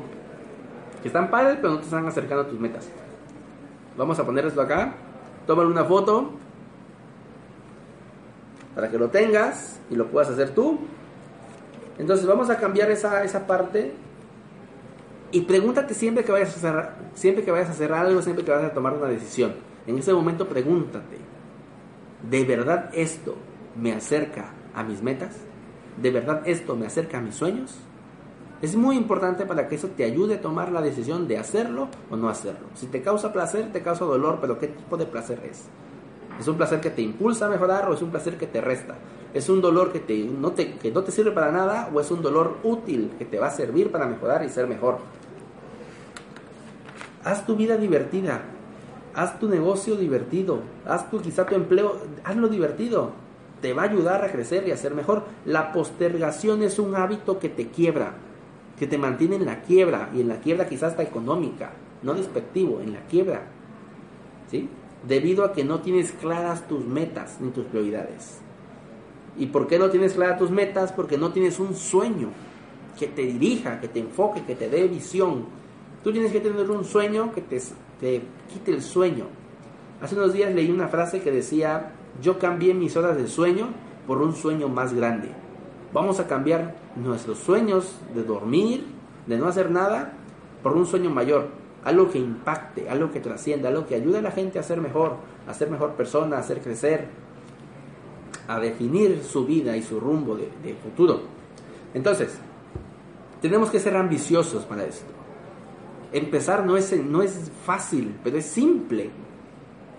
que 1.01 1.09
están 1.09 1.29
padres, 1.29 1.57
pero 1.61 1.73
no 1.73 1.79
te 1.79 1.85
están 1.85 2.05
acercando 2.07 2.43
a 2.43 2.47
tus 2.47 2.59
metas. 2.59 2.89
Vamos 3.97 4.19
a 4.19 4.25
poner 4.25 4.45
esto 4.45 4.61
acá. 4.61 4.93
Tómale 5.45 5.69
una 5.69 5.85
foto 5.85 6.31
para 8.73 8.89
que 8.89 8.97
lo 8.97 9.09
tengas 9.09 9.79
y 9.89 9.95
lo 9.95 10.07
puedas 10.07 10.29
hacer 10.29 10.49
tú. 10.53 10.79
Entonces 11.97 12.25
vamos 12.25 12.49
a 12.49 12.57
cambiar 12.57 12.91
esa, 12.91 13.23
esa 13.23 13.47
parte 13.47 13.93
y 15.31 15.41
pregúntate 15.41 15.93
siempre 15.93 16.23
que 16.23 16.31
vayas 16.31 16.53
a 16.53 16.55
hacer 16.57 16.89
siempre 17.13 17.43
que 17.43 17.51
vayas 17.51 17.69
a 17.69 17.71
hacer 17.71 17.93
algo, 17.93 18.21
siempre 18.21 18.43
que 18.43 18.51
vayas 18.51 18.71
a 18.71 18.73
tomar 18.73 18.93
una 18.93 19.07
decisión. 19.07 19.53
En 19.87 19.97
ese 19.97 20.13
momento 20.13 20.47
pregúntate, 20.47 21.17
¿de 22.29 22.43
verdad 22.43 22.89
esto 22.93 23.35
me 23.79 23.93
acerca 23.93 24.51
a 24.73 24.83
mis 24.83 25.01
metas? 25.01 25.37
¿De 26.01 26.11
verdad 26.11 26.41
esto 26.45 26.75
me 26.75 26.85
acerca 26.85 27.17
a 27.17 27.21
mis 27.21 27.35
sueños? 27.35 27.75
Es 28.61 28.75
muy 28.75 28.97
importante 28.97 29.45
para 29.45 29.67
que 29.67 29.75
eso 29.75 29.89
te 29.89 30.03
ayude 30.03 30.35
a 30.35 30.41
tomar 30.41 30.71
la 30.71 30.81
decisión 30.81 31.27
de 31.27 31.37
hacerlo 31.37 31.89
o 32.09 32.15
no 32.15 32.29
hacerlo. 32.29 32.67
Si 32.73 32.87
te 32.87 33.01
causa 33.01 33.33
placer, 33.33 33.71
te 33.71 33.81
causa 33.81 34.05
dolor, 34.05 34.39
pero 34.41 34.57
¿qué 34.59 34.67
tipo 34.67 34.97
de 34.97 35.05
placer 35.05 35.39
es? 35.49 35.65
¿Es 36.39 36.47
un 36.47 36.57
placer 36.57 36.81
que 36.81 36.89
te 36.89 37.01
impulsa 37.01 37.45
a 37.45 37.49
mejorar 37.49 37.89
o 37.89 37.93
es 37.93 38.01
un 38.01 38.11
placer 38.11 38.37
que 38.37 38.47
te 38.47 38.61
resta? 38.61 38.95
¿Es 39.33 39.49
un 39.49 39.61
dolor 39.61 39.91
que, 39.91 39.99
te, 39.99 40.17
no 40.23 40.51
te, 40.51 40.75
que 40.75 40.91
no 40.91 41.03
te 41.03 41.11
sirve 41.11 41.31
para 41.31 41.51
nada 41.51 41.89
o 41.93 41.99
es 41.99 42.09
un 42.11 42.21
dolor 42.21 42.57
útil 42.63 43.11
que 43.17 43.25
te 43.25 43.39
va 43.39 43.47
a 43.47 43.51
servir 43.51 43.91
para 43.91 44.07
mejorar 44.07 44.43
y 44.43 44.49
ser 44.49 44.67
mejor? 44.67 44.99
Haz 47.23 47.45
tu 47.45 47.55
vida 47.55 47.75
divertida, 47.77 48.41
haz 49.13 49.39
tu 49.39 49.49
negocio 49.49 49.95
divertido, 49.95 50.59
haz 50.85 51.09
tu 51.09 51.21
quizá 51.21 51.45
tu 51.45 51.55
empleo, 51.55 51.97
hazlo 52.23 52.47
divertido. 52.47 53.11
Te 53.65 53.73
va 53.73 53.81
a 53.81 53.85
ayudar 53.85 54.23
a 54.23 54.31
crecer 54.31 54.67
y 54.67 54.71
a 54.71 54.77
ser 54.77 54.93
mejor. 54.93 55.23
La 55.43 55.73
postergación 55.73 56.61
es 56.61 56.77
un 56.77 56.95
hábito 56.95 57.39
que 57.39 57.49
te 57.49 57.69
quiebra, 57.69 58.13
que 58.77 58.85
te 58.85 58.99
mantiene 58.99 59.37
en 59.37 59.45
la 59.45 59.63
quiebra 59.63 60.11
y 60.13 60.21
en 60.21 60.27
la 60.27 60.39
quiebra 60.39 60.69
quizás 60.69 60.91
hasta 60.91 61.01
económica, 61.01 61.71
no 62.03 62.13
despectivo, 62.13 62.79
en 62.79 62.93
la 62.93 62.99
quiebra. 63.07 63.41
¿Sí? 64.51 64.69
Debido 65.07 65.43
a 65.43 65.51
que 65.51 65.63
no 65.63 65.79
tienes 65.79 66.11
claras 66.11 66.67
tus 66.67 66.85
metas 66.85 67.37
ni 67.41 67.49
tus 67.49 67.65
prioridades. 67.65 68.37
¿Y 69.35 69.47
por 69.47 69.65
qué 69.65 69.79
no 69.79 69.89
tienes 69.89 70.13
claras 70.13 70.37
tus 70.37 70.51
metas? 70.51 70.91
Porque 70.91 71.17
no 71.17 71.31
tienes 71.31 71.59
un 71.59 71.73
sueño 71.73 72.29
que 72.99 73.07
te 73.07 73.23
dirija, 73.23 73.81
que 73.81 73.87
te 73.87 73.99
enfoque, 73.99 74.43
que 74.43 74.53
te 74.53 74.69
dé 74.69 74.87
visión. 74.87 75.47
Tú 76.03 76.11
tienes 76.11 76.31
que 76.31 76.39
tener 76.39 76.69
un 76.69 76.85
sueño 76.85 77.33
que 77.33 77.41
te, 77.41 77.59
te 77.99 78.21
quite 78.47 78.71
el 78.71 78.83
sueño. 78.83 79.25
Hace 80.03 80.13
unos 80.13 80.33
días 80.33 80.53
leí 80.53 80.69
una 80.69 80.87
frase 80.87 81.21
que 81.21 81.31
decía, 81.31 81.93
yo 82.21 82.39
cambié 82.39 82.73
mis 82.73 82.95
horas 82.95 83.17
de 83.17 83.27
sueño 83.27 83.67
por 84.07 84.21
un 84.21 84.35
sueño 84.35 84.69
más 84.69 84.93
grande. 84.93 85.29
Vamos 85.93 86.19
a 86.19 86.27
cambiar 86.27 86.75
nuestros 86.95 87.39
sueños 87.39 87.95
de 88.13 88.23
dormir, 88.23 88.85
de 89.27 89.37
no 89.37 89.47
hacer 89.47 89.71
nada, 89.71 90.13
por 90.61 90.73
un 90.73 90.85
sueño 90.85 91.09
mayor. 91.09 91.47
Algo 91.83 92.09
que 92.09 92.17
impacte, 92.17 92.89
algo 92.89 93.11
que 93.11 93.19
trascienda, 93.19 93.69
algo 93.69 93.85
que 93.85 93.95
ayude 93.95 94.19
a 94.19 94.21
la 94.21 94.31
gente 94.31 94.59
a 94.59 94.63
ser 94.63 94.81
mejor, 94.81 95.17
a 95.47 95.53
ser 95.53 95.69
mejor 95.69 95.93
persona, 95.93 96.37
a 96.37 96.39
hacer 96.39 96.61
crecer, 96.61 97.07
a 98.47 98.59
definir 98.59 99.23
su 99.23 99.45
vida 99.45 99.77
y 99.77 99.83
su 99.83 99.99
rumbo 99.99 100.35
de, 100.35 100.49
de 100.63 100.73
futuro. 100.75 101.21
Entonces, 101.93 102.37
tenemos 103.41 103.69
que 103.69 103.79
ser 103.79 103.95
ambiciosos 103.95 104.63
para 104.65 104.85
esto. 104.85 105.05
Empezar 106.11 106.65
no 106.65 106.77
es, 106.77 106.91
no 107.03 107.21
es 107.21 107.51
fácil, 107.65 108.15
pero 108.23 108.37
es 108.37 108.45
simple. 108.45 109.11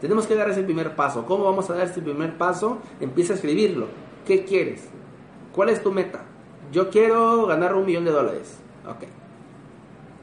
Tenemos 0.01 0.27
que 0.27 0.35
dar 0.35 0.51
ese 0.51 0.63
primer 0.63 0.95
paso. 0.95 1.25
¿Cómo 1.25 1.45
vamos 1.45 1.71
a 1.71 1.75
dar 1.75 1.87
ese 1.87 2.03
primer 2.03 2.37
paso? 2.37 2.79
Empieza 3.01 3.33
a 3.33 3.37
escribirlo. 3.37 3.87
¿Qué 4.27 4.45
quieres? 4.45 4.89
¿Cuál 5.53 5.71
es 5.71 5.83
tu 5.83 5.93
meta? 5.93 6.25
Yo 6.73 6.91
quiero 6.91 7.47
ganar 7.47 7.75
un 7.75 7.87
millón 7.87 8.05
de 8.05 8.11
dólares. 8.11 8.59
Ok. 8.87 9.05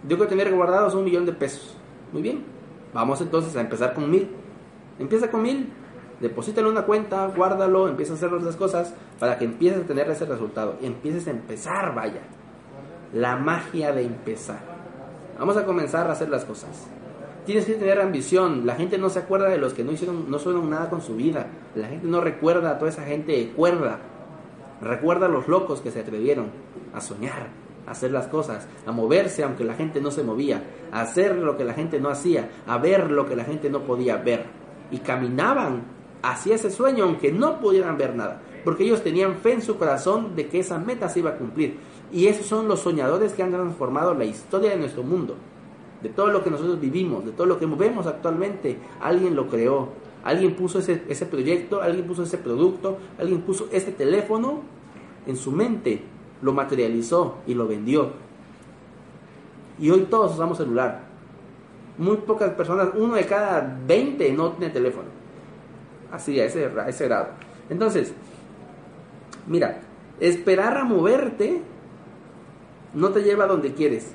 Yo 0.08 0.18
quiero 0.18 0.28
tener 0.28 0.54
guardados 0.54 0.94
un 0.94 1.04
millón 1.04 1.26
de 1.26 1.34
pesos. 1.34 1.76
Muy 2.12 2.22
bien. 2.22 2.44
Vamos 2.94 3.22
entonces 3.22 3.56
a 3.56 3.62
empezar 3.62 3.94
con 3.94 4.10
mil. 4.12 4.30
Empieza 5.00 5.32
con 5.32 5.42
mil. 5.42 5.72
Deposítalo 6.20 6.68
en 6.68 6.74
una 6.74 6.86
cuenta, 6.86 7.28
guárdalo, 7.36 7.90
empieza 7.90 8.14
a 8.14 8.16
hacer 8.16 8.32
las 8.32 8.56
cosas 8.56 8.94
para 9.20 9.38
que 9.38 9.46
empieces 9.46 9.84
a 9.84 9.88
tener 9.88 10.10
ese 10.10 10.26
resultado. 10.26 10.78
Y 10.82 10.86
empieces 10.86 11.28
a 11.28 11.32
empezar, 11.32 11.96
vaya. 11.96 12.22
La 13.14 13.36
magia 13.36 13.92
de 13.92 14.04
empezar. 14.04 14.60
Vamos 15.40 15.58
a 15.58 15.66
comenzar 15.66 16.08
a 16.08 16.14
hacer 16.14 16.30
las 16.30 16.46
cosas. 16.46 16.88
Tienes 17.46 17.66
que 17.66 17.74
tener 17.74 18.00
ambición. 18.00 18.66
La 18.66 18.76
gente 18.76 18.98
no 18.98 19.10
se 19.10 19.20
acuerda 19.20 19.50
de 19.50 19.58
los 19.58 19.74
que 19.74 19.84
no 19.84 19.92
hicieron, 19.92 20.30
no 20.32 20.38
hicieron 20.38 20.70
nada 20.70 20.90
con 20.90 21.02
su 21.02 21.16
vida. 21.16 21.48
La 21.76 21.88
gente 21.88 22.08
no 22.08 22.22
recuerda 22.22 22.72
a 22.72 22.80
toda 22.80 22.90
esa 22.90 23.04
gente 23.04 23.52
cuerda. 23.56 24.00
Recuerda 24.82 25.26
a 25.26 25.30
los 25.30 25.48
locos 25.48 25.82
que 25.82 25.92
se 25.92 26.00
atrevieron 26.00 26.48
a 26.94 27.02
soñar, 27.02 27.48
a 27.86 27.92
hacer 27.92 28.12
las 28.12 28.28
cosas, 28.28 28.68
a 28.86 28.92
moverse 28.92 29.44
aunque 29.44 29.66
la 29.66 29.74
gente 29.74 30.00
no 30.00 30.12
se 30.12 30.24
movía, 30.24 30.64
a 30.92 31.02
hacer 31.02 31.36
lo 31.36 31.58
que 31.58 31.66
la 31.66 31.74
gente 31.74 32.00
no 32.00 32.10
hacía, 32.10 32.50
a 32.66 32.78
ver 32.78 33.12
lo 33.12 33.26
que 33.26 33.36
la 33.36 33.44
gente 33.44 33.70
no 33.70 33.82
podía 33.82 34.18
ver. 34.18 34.46
Y 34.92 35.00
caminaban 35.00 35.84
hacia 36.22 36.56
ese 36.56 36.70
sueño 36.70 37.04
aunque 37.04 37.32
no 37.32 37.60
pudieran 37.60 37.98
ver 37.98 38.16
nada, 38.16 38.42
porque 38.64 38.84
ellos 38.84 39.04
tenían 39.04 39.36
fe 39.36 39.54
en 39.54 39.62
su 39.62 39.78
corazón 39.78 40.36
de 40.36 40.48
que 40.48 40.60
esa 40.60 40.78
meta 40.80 41.10
se 41.10 41.20
iba 41.20 41.32
a 41.32 41.38
cumplir. 41.38 41.78
Y 42.12 42.28
esos 42.28 42.46
son 42.46 42.70
los 42.70 42.80
soñadores 42.80 43.34
que 43.34 43.44
han 43.44 43.52
transformado 43.52 44.14
la 44.14 44.26
historia 44.26 44.70
de 44.70 44.78
nuestro 44.78 45.04
mundo 45.04 45.36
de 46.04 46.10
todo 46.10 46.28
lo 46.28 46.44
que 46.44 46.52
nosotros 46.52 46.80
vivimos, 46.82 47.26
de 47.26 47.32
todo 47.32 47.48
lo 47.48 47.58
que 47.58 47.66
vemos 47.66 48.06
actualmente. 48.06 48.78
Alguien 49.00 49.36
lo 49.36 49.48
creó, 49.48 49.88
alguien 50.24 50.54
puso 50.54 50.80
ese, 50.80 51.26
proyecto, 51.26 51.82
alguien 51.82 52.06
puso 52.06 52.24
ese 52.24 52.38
producto, 52.38 52.98
alguien 53.18 53.42
puso 53.42 53.70
ese 53.72 53.94
teléfono 53.94 54.62
en 55.26 55.38
su 55.38 55.54
mente, 55.54 56.02
lo 56.42 56.52
materializó 56.52 57.38
y 57.48 57.54
lo 57.54 57.68
vendió. 57.68 58.12
Y 59.80 59.90
hoy 59.90 60.02
todos 60.10 60.34
usamos 60.34 60.58
celular. 60.58 61.06
Muy 61.98 62.18
pocas 62.18 62.52
personas, 62.52 62.90
uno 62.96 63.16
de 63.16 63.26
cada 63.26 63.80
20 63.88 64.34
no 64.34 64.52
tiene 64.52 64.74
teléfono. 64.74 65.08
Así, 66.12 66.38
a 66.40 66.46
ese, 66.46 66.66
a 66.66 66.90
ese 66.90 67.06
grado. 67.06 67.30
Entonces, 67.70 68.14
mira, 69.48 69.80
esperar 70.20 70.78
a 70.78 70.84
moverte 70.84 71.62
no 72.94 73.10
te 73.10 73.24
lleva 73.24 73.46
a 73.46 73.48
donde 73.48 73.74
quieres 73.74 74.14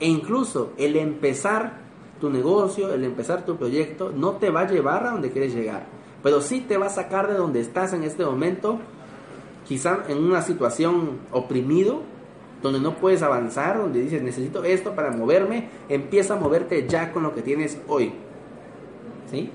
e 0.00 0.08
incluso 0.08 0.72
el 0.76 0.96
empezar 0.96 1.84
tu 2.20 2.30
negocio, 2.30 2.92
el 2.92 3.04
empezar 3.04 3.44
tu 3.44 3.56
proyecto, 3.56 4.12
no 4.14 4.32
te 4.32 4.50
va 4.50 4.60
a 4.60 4.70
llevar 4.70 5.06
a 5.06 5.10
donde 5.10 5.30
quieres 5.30 5.54
llegar. 5.54 5.86
Pero 6.22 6.40
sí 6.40 6.60
te 6.60 6.78
va 6.78 6.86
a 6.86 6.90
sacar 6.90 7.28
de 7.28 7.34
donde 7.34 7.60
estás 7.60 7.92
en 7.92 8.02
este 8.02 8.24
momento, 8.24 8.78
quizá 9.66 10.04
en 10.08 10.18
una 10.18 10.42
situación 10.42 11.18
oprimido, 11.32 12.02
donde 12.62 12.80
no 12.80 12.96
puedes 12.96 13.22
avanzar, 13.22 13.78
donde 13.78 14.00
dices 14.00 14.22
necesito 14.22 14.64
esto 14.64 14.94
para 14.94 15.10
moverme, 15.10 15.68
empieza 15.88 16.34
a 16.34 16.36
moverte 16.38 16.88
ya 16.88 17.12
con 17.12 17.22
lo 17.22 17.34
que 17.34 17.42
tienes 17.42 17.78
hoy. 17.88 18.14
¿Sí? 19.30 19.50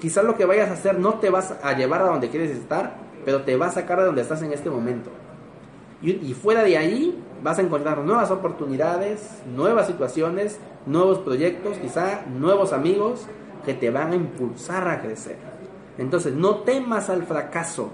Quizás 0.00 0.24
lo 0.24 0.36
que 0.36 0.44
vayas 0.44 0.70
a 0.70 0.74
hacer 0.74 0.98
no 1.00 1.14
te 1.14 1.30
vas 1.30 1.56
a 1.62 1.72
llevar 1.72 2.02
a 2.02 2.06
donde 2.06 2.28
quieres 2.28 2.52
estar, 2.52 2.96
pero 3.24 3.42
te 3.42 3.56
va 3.56 3.66
a 3.66 3.72
sacar 3.72 3.98
de 3.98 4.06
donde 4.06 4.22
estás 4.22 4.42
en 4.42 4.52
este 4.52 4.70
momento. 4.70 5.10
Y, 6.06 6.34
fuera 6.34 6.62
de 6.62 6.78
ahí, 6.78 7.20
vas 7.42 7.58
a 7.58 7.62
encontrar 7.62 7.98
nuevas 7.98 8.30
oportunidades, 8.30 9.42
nuevas 9.56 9.88
situaciones, 9.88 10.60
nuevos 10.86 11.18
proyectos, 11.18 11.78
quizá 11.78 12.24
nuevos 12.26 12.72
amigos 12.72 13.26
que 13.64 13.74
te 13.74 13.90
van 13.90 14.12
a 14.12 14.14
impulsar 14.14 14.86
a 14.86 15.02
crecer. 15.02 15.36
Entonces, 15.98 16.32
no 16.32 16.58
temas 16.58 17.10
al 17.10 17.24
fracaso. 17.24 17.90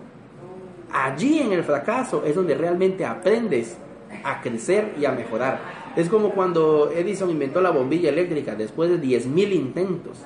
Allí 0.93 1.39
en 1.39 1.53
el 1.53 1.65
fracaso 1.65 2.23
es 2.27 2.35
donde 2.35 2.55
realmente 2.55 3.07
aprendes 3.07 3.79
a 4.25 4.43
crecer 4.43 4.95
y 5.01 5.07
a 5.07 5.13
mejorar. 5.13 5.61
Es 5.97 6.11
como 6.11 6.33
cuando 6.33 6.91
Edison 6.91 7.31
inventó 7.31 7.63
la 7.63 7.71
bombilla 7.71 8.11
eléctrica 8.11 8.55
después 8.55 8.91
de 8.91 9.01
10.000 9.01 9.53
intentos. 9.55 10.19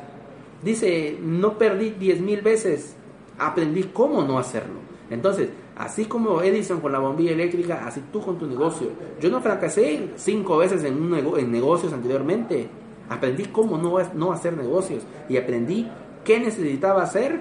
Dice, 0.60 1.16
no 1.22 1.56
perdí 1.56 1.92
10.000 1.92 2.42
veces, 2.42 2.96
aprendí 3.38 3.84
cómo 3.84 4.24
no 4.24 4.40
hacerlo. 4.40 4.80
Entonces, 5.08 5.50
Así 5.76 6.06
como 6.06 6.40
Edison 6.40 6.80
con 6.80 6.90
la 6.90 6.98
bombilla 6.98 7.32
eléctrica, 7.32 7.86
así 7.86 8.02
tú 8.10 8.22
con 8.22 8.38
tu 8.38 8.46
negocio. 8.46 8.88
Yo 9.20 9.28
no 9.28 9.42
fracasé 9.42 10.08
cinco 10.16 10.56
veces 10.56 10.82
en, 10.84 10.94
un 10.94 11.38
en 11.38 11.52
negocios 11.52 11.92
anteriormente. 11.92 12.68
Aprendí 13.10 13.44
cómo 13.44 13.76
no, 13.76 13.98
no 14.14 14.32
hacer 14.32 14.56
negocios 14.56 15.02
y 15.28 15.36
aprendí 15.36 15.86
qué 16.24 16.40
necesitaba 16.40 17.02
hacer, 17.02 17.40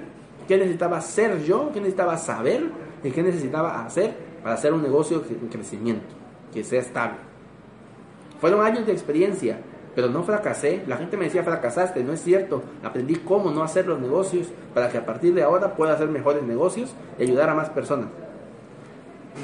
qué 0.50 0.58
necesitaba 0.58 1.00
ser 1.00 1.44
yo, 1.44 1.72
qué 1.74 1.80
necesitaba 1.80 2.18
saber 2.18 2.70
y 3.06 3.12
qué 3.12 3.24
necesitaba 3.24 3.86
hacer 3.86 4.14
para 4.44 4.56
hacer 4.56 4.74
un 4.74 4.84
negocio 4.84 5.24
en 5.30 5.48
crecimiento, 5.48 6.14
que 6.54 6.66
sea 6.66 6.82
estable. 6.82 7.16
Fueron 8.42 8.66
años 8.66 8.86
de 8.86 8.92
experiencia, 8.92 9.60
pero 9.96 10.10
no 10.10 10.24
fracasé. 10.24 10.84
La 10.88 10.98
gente 10.98 11.16
me 11.16 11.26
decía, 11.26 11.42
fracasaste, 11.42 12.04
no 12.04 12.12
es 12.12 12.22
cierto. 12.22 12.64
Aprendí 12.84 13.16
cómo 13.16 13.50
no 13.52 13.64
hacer 13.64 13.88
los 13.88 14.00
negocios 14.02 14.50
para 14.74 14.90
que 14.90 14.98
a 14.98 15.06
partir 15.06 15.34
de 15.34 15.44
ahora 15.44 15.74
pueda 15.76 15.94
hacer 15.94 16.10
mejores 16.10 16.44
negocios 16.44 16.94
y 17.18 17.24
ayudar 17.24 17.50
a 17.50 17.56
más 17.56 17.70
personas 17.70 18.10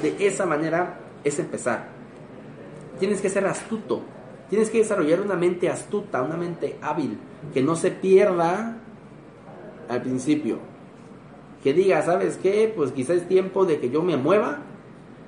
de 0.00 0.26
esa 0.26 0.46
manera 0.46 1.00
es 1.24 1.38
empezar. 1.38 1.88
Tienes 2.98 3.20
que 3.20 3.28
ser 3.28 3.46
astuto, 3.46 4.02
tienes 4.48 4.70
que 4.70 4.78
desarrollar 4.78 5.20
una 5.20 5.34
mente 5.34 5.68
astuta, 5.68 6.22
una 6.22 6.36
mente 6.36 6.78
hábil, 6.80 7.18
que 7.52 7.62
no 7.62 7.76
se 7.76 7.90
pierda 7.90 8.78
al 9.88 10.02
principio. 10.02 10.58
Que 11.62 11.72
diga, 11.72 12.02
¿sabes 12.02 12.38
qué? 12.38 12.72
Pues 12.74 12.92
quizás 12.92 13.16
es 13.16 13.28
tiempo 13.28 13.64
de 13.64 13.78
que 13.78 13.90
yo 13.90 14.02
me 14.02 14.16
mueva, 14.16 14.60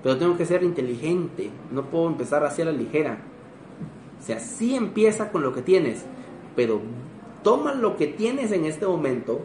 pero 0.03 0.19
tengo 0.19 0.37
que 0.37 0.47
ser 0.47 0.63
inteligente, 0.63 1.51
no 1.71 1.87
puedo 1.87 2.07
empezar 2.07 2.45
así 2.45 2.63
a 2.63 2.67
la 2.67 2.73
ligera. 2.73 3.19
O 4.21 4.23
sea, 4.23 4.41
sí 4.41 4.75
empieza 4.75 5.31
con 5.31 5.43
lo 5.43 5.53
que 5.53 5.63
tienes, 5.63 6.05
pero 6.57 6.81
toma 7.43 7.75
lo 7.75 7.97
que 7.97 8.07
tienes 8.07 8.53
en 8.53 8.65
este 8.65 8.87
momento, 8.87 9.43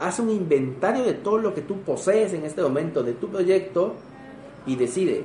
haz 0.00 0.18
un 0.18 0.30
inventario 0.30 1.04
de 1.04 1.14
todo 1.14 1.38
lo 1.38 1.54
que 1.54 1.62
tú 1.62 1.80
posees 1.82 2.32
en 2.34 2.44
este 2.44 2.62
momento, 2.62 3.02
de 3.02 3.12
tu 3.12 3.28
proyecto, 3.28 3.94
y 4.66 4.76
decide 4.76 5.24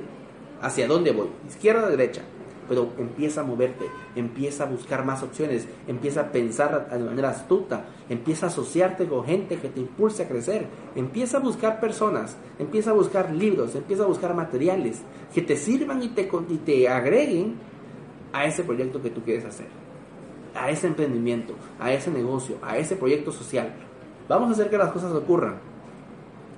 hacia 0.60 0.86
dónde 0.86 1.12
voy, 1.12 1.28
izquierda 1.46 1.86
o 1.86 1.90
derecha. 1.90 2.22
Pero 2.68 2.92
empieza 2.98 3.40
a 3.40 3.44
moverte, 3.44 3.86
empieza 4.14 4.64
a 4.64 4.66
buscar 4.66 5.02
más 5.02 5.22
opciones, 5.22 5.66
empieza 5.86 6.20
a 6.20 6.32
pensar 6.32 6.90
de 6.90 6.98
manera 6.98 7.30
astuta, 7.30 7.86
empieza 8.10 8.46
a 8.46 8.48
asociarte 8.50 9.06
con 9.06 9.24
gente 9.24 9.56
que 9.56 9.70
te 9.70 9.80
impulse 9.80 10.24
a 10.24 10.28
crecer, 10.28 10.66
empieza 10.94 11.38
a 11.38 11.40
buscar 11.40 11.80
personas, 11.80 12.36
empieza 12.58 12.90
a 12.90 12.92
buscar 12.92 13.32
libros, 13.32 13.74
empieza 13.74 14.02
a 14.02 14.06
buscar 14.06 14.34
materiales 14.34 15.00
que 15.32 15.40
te 15.40 15.56
sirvan 15.56 16.02
y 16.02 16.08
te, 16.08 16.28
y 16.50 16.56
te 16.58 16.88
agreguen 16.90 17.54
a 18.34 18.44
ese 18.44 18.62
proyecto 18.64 19.00
que 19.00 19.08
tú 19.08 19.22
quieres 19.22 19.46
hacer, 19.46 19.68
a 20.54 20.70
ese 20.70 20.88
emprendimiento, 20.88 21.54
a 21.80 21.90
ese 21.92 22.10
negocio, 22.10 22.56
a 22.60 22.76
ese 22.76 22.96
proyecto 22.96 23.32
social. 23.32 23.72
Vamos 24.28 24.50
a 24.50 24.52
hacer 24.52 24.68
que 24.68 24.76
las 24.76 24.92
cosas 24.92 25.12
ocurran. 25.12 25.56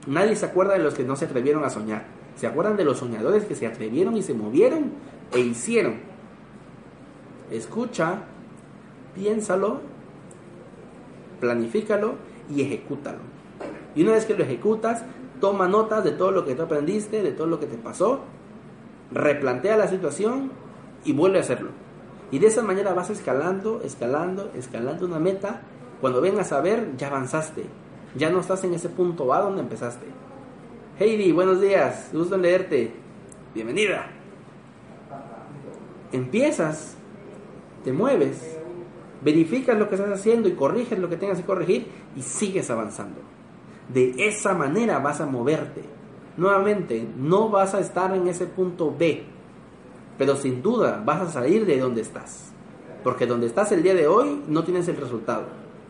Nadie 0.09 0.35
se 0.35 0.47
acuerda 0.47 0.73
de 0.73 0.81
los 0.81 0.95
que 0.95 1.05
no 1.05 1.15
se 1.15 1.27
atrevieron 1.27 1.65
a 1.65 1.71
soñar. 1.71 2.20
¿Se 2.37 2.47
acuerdan 2.47 2.77
de 2.77 2.85
los 2.85 2.99
soñadores 2.99 3.45
que 3.45 3.55
se 3.55 3.67
atrevieron 3.67 4.17
y 4.17 4.23
se 4.23 4.35
movieron 4.35 4.93
e 5.33 5.41
hicieron? 5.41 6.01
Escucha, 7.51 8.23
piénsalo, 9.15 9.81
planifícalo 11.41 12.15
y 12.49 12.63
ejecútalo. 12.63 13.19
Y 13.95 14.03
una 14.03 14.13
vez 14.13 14.25
que 14.25 14.35
lo 14.35 14.45
ejecutas, 14.45 15.05
toma 15.41 15.69
notas 15.69 16.05
de 16.05 16.13
todo 16.13 16.31
lo 16.31 16.45
que 16.45 16.55
tú 16.55 16.63
aprendiste, 16.63 17.23
de 17.23 17.33
todo 17.33 17.47
lo 17.47 17.59
que 17.59 17.67
te 17.67 17.77
pasó, 17.77 18.21
replantea 19.11 19.77
la 19.77 19.89
situación 19.89 20.53
y 21.05 21.13
vuelve 21.13 21.39
a 21.39 21.43
hacerlo. 21.43 21.71
Y 22.31 22.39
de 22.39 22.47
esa 22.47 22.63
manera 22.63 22.95
vas 22.95 23.11
escalando, 23.11 23.81
escalando, 23.83 24.51
escalando 24.55 25.07
una 25.07 25.19
meta. 25.19 25.63
Cuando 26.01 26.21
vengas 26.21 26.53
a 26.53 26.61
ver, 26.61 26.97
ya 26.97 27.09
avanzaste. 27.09 27.65
Ya 28.17 28.31
no 28.31 28.41
estás 28.41 28.63
en 28.65 28.75
ese 28.75 28.89
punto 28.89 29.33
A 29.35 29.41
donde 29.41 29.63
empezaste. 29.63 30.07
Heidi, 31.01 31.33
buenos 31.33 31.63
días, 31.63 32.11
gusto 32.13 32.35
en 32.35 32.43
leerte. 32.43 32.93
Bienvenida. 33.55 34.11
Empiezas, 36.13 36.95
te 37.83 37.91
mueves, 37.91 38.59
verificas 39.23 39.79
lo 39.79 39.89
que 39.89 39.95
estás 39.95 40.13
haciendo 40.13 40.47
y 40.47 40.53
corriges 40.53 40.99
lo 40.99 41.09
que 41.09 41.17
tengas 41.17 41.39
que 41.39 41.47
corregir 41.47 41.87
y 42.15 42.21
sigues 42.21 42.69
avanzando. 42.69 43.19
De 43.89 44.13
esa 44.29 44.53
manera 44.53 44.99
vas 44.99 45.23
a 45.23 45.27
moverte. 45.27 45.81
Nuevamente, 46.37 47.09
no 47.17 47.49
vas 47.49 47.73
a 47.73 47.81
estar 47.81 48.15
en 48.15 48.29
ese 48.29 48.45
punto 48.45 48.95
B, 48.95 49.23
pero 50.19 50.37
sin 50.37 50.61
duda 50.61 51.03
vas 51.03 51.23
a 51.23 51.31
salir 51.31 51.65
de 51.65 51.79
donde 51.79 52.03
estás. 52.03 52.53
Porque 53.03 53.25
donde 53.25 53.47
estás 53.47 53.73
el 53.73 53.83
día 53.83 53.95
de 53.95 54.07
hoy 54.07 54.43
no 54.49 54.65
tienes 54.65 54.87
el 54.87 54.99
resultado. 54.99 55.45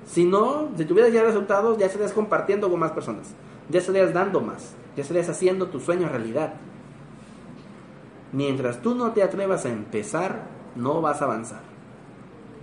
Si 0.04 0.24
no, 0.24 0.68
si 0.76 0.84
tuvieras 0.84 1.12
ya 1.12 1.24
resultados, 1.24 1.78
ya 1.78 1.86
estarías 1.86 2.12
compartiendo 2.12 2.70
con 2.70 2.78
más 2.78 2.92
personas, 2.92 3.34
ya 3.68 3.80
estarías 3.80 4.14
dando 4.14 4.40
más 4.40 4.76
ya 4.96 5.02
estarías 5.02 5.28
haciendo 5.28 5.68
tu 5.68 5.80
sueño 5.80 6.08
realidad. 6.08 6.54
Mientras 8.32 8.80
tú 8.82 8.94
no 8.94 9.12
te 9.12 9.22
atrevas 9.22 9.64
a 9.64 9.70
empezar, 9.70 10.46
no 10.76 11.00
vas 11.00 11.20
a 11.20 11.24
avanzar. 11.24 11.62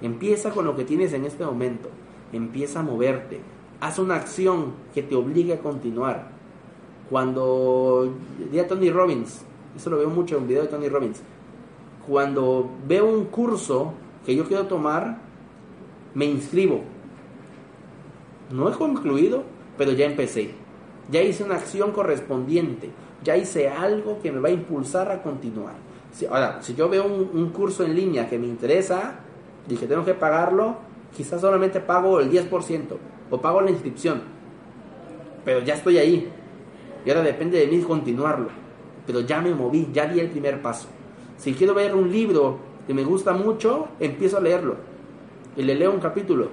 Empieza 0.01 0.51
con 0.51 0.65
lo 0.65 0.75
que 0.75 0.85
tienes 0.85 1.13
en 1.13 1.25
este 1.25 1.45
momento. 1.45 1.89
Empieza 2.31 2.79
a 2.79 2.83
moverte. 2.83 3.41
Haz 3.79 3.99
una 3.99 4.15
acción 4.15 4.73
que 4.93 5.03
te 5.03 5.15
obligue 5.15 5.53
a 5.53 5.59
continuar. 5.59 6.29
Cuando 7.09 8.13
di 8.51 8.59
a 8.59 8.67
Tony 8.67 8.89
Robbins, 8.89 9.41
eso 9.75 9.89
lo 9.89 9.97
veo 9.97 10.09
mucho 10.09 10.35
en 10.35 10.43
un 10.43 10.47
video 10.47 10.63
de 10.63 10.69
Tony 10.69 10.89
Robbins. 10.89 11.21
Cuando 12.07 12.69
veo 12.87 13.05
un 13.05 13.25
curso 13.25 13.93
que 14.25 14.35
yo 14.35 14.45
quiero 14.45 14.67
tomar, 14.67 15.19
me 16.13 16.25
inscribo. 16.25 16.81
No 18.51 18.69
he 18.69 18.73
concluido, 18.73 19.43
pero 19.77 19.91
ya 19.91 20.05
empecé 20.05 20.66
ya 21.09 21.21
hice 21.21 21.43
una 21.43 21.55
acción 21.55 21.91
correspondiente, 21.91 22.89
ya 23.23 23.37
hice 23.37 23.69
algo 23.69 24.19
que 24.21 24.31
me 24.31 24.39
va 24.39 24.49
a 24.49 24.51
impulsar 24.51 25.11
a 25.11 25.21
continuar. 25.21 25.75
ahora, 26.29 26.61
si 26.61 26.75
yo 26.75 26.89
veo 26.89 27.05
un, 27.05 27.49
curso 27.49 27.83
en 27.83 27.95
línea 27.95 28.29
que 28.29 28.37
me 28.37 28.47
interesa, 28.47 29.19
Dije, 29.67 29.85
tengo 29.85 30.05
que 30.05 30.13
pagarlo, 30.13 30.77
quizás 31.15 31.41
solamente 31.41 31.79
pago 31.79 32.19
el 32.19 32.31
10% 32.31 32.97
o 33.29 33.41
pago 33.41 33.61
la 33.61 33.71
inscripción. 33.71 34.21
Pero 35.43 35.59
ya 35.59 35.75
estoy 35.75 35.97
ahí. 35.97 36.29
Y 37.05 37.09
ahora 37.09 37.23
depende 37.23 37.59
de 37.59 37.67
mí 37.67 37.81
continuarlo. 37.81 38.47
Pero 39.05 39.21
ya 39.21 39.41
me 39.41 39.53
moví, 39.53 39.89
ya 39.93 40.05
di 40.05 40.19
el 40.19 40.29
primer 40.29 40.61
paso. 40.61 40.87
Si 41.37 41.53
quiero 41.53 41.73
ver 41.73 41.95
un 41.95 42.11
libro 42.11 42.59
que 42.87 42.93
me 42.93 43.03
gusta 43.03 43.33
mucho, 43.33 43.89
empiezo 43.99 44.37
a 44.37 44.41
leerlo. 44.41 44.75
Y 45.55 45.63
le 45.63 45.75
leo 45.75 45.91
un 45.91 45.99
capítulo. 45.99 46.49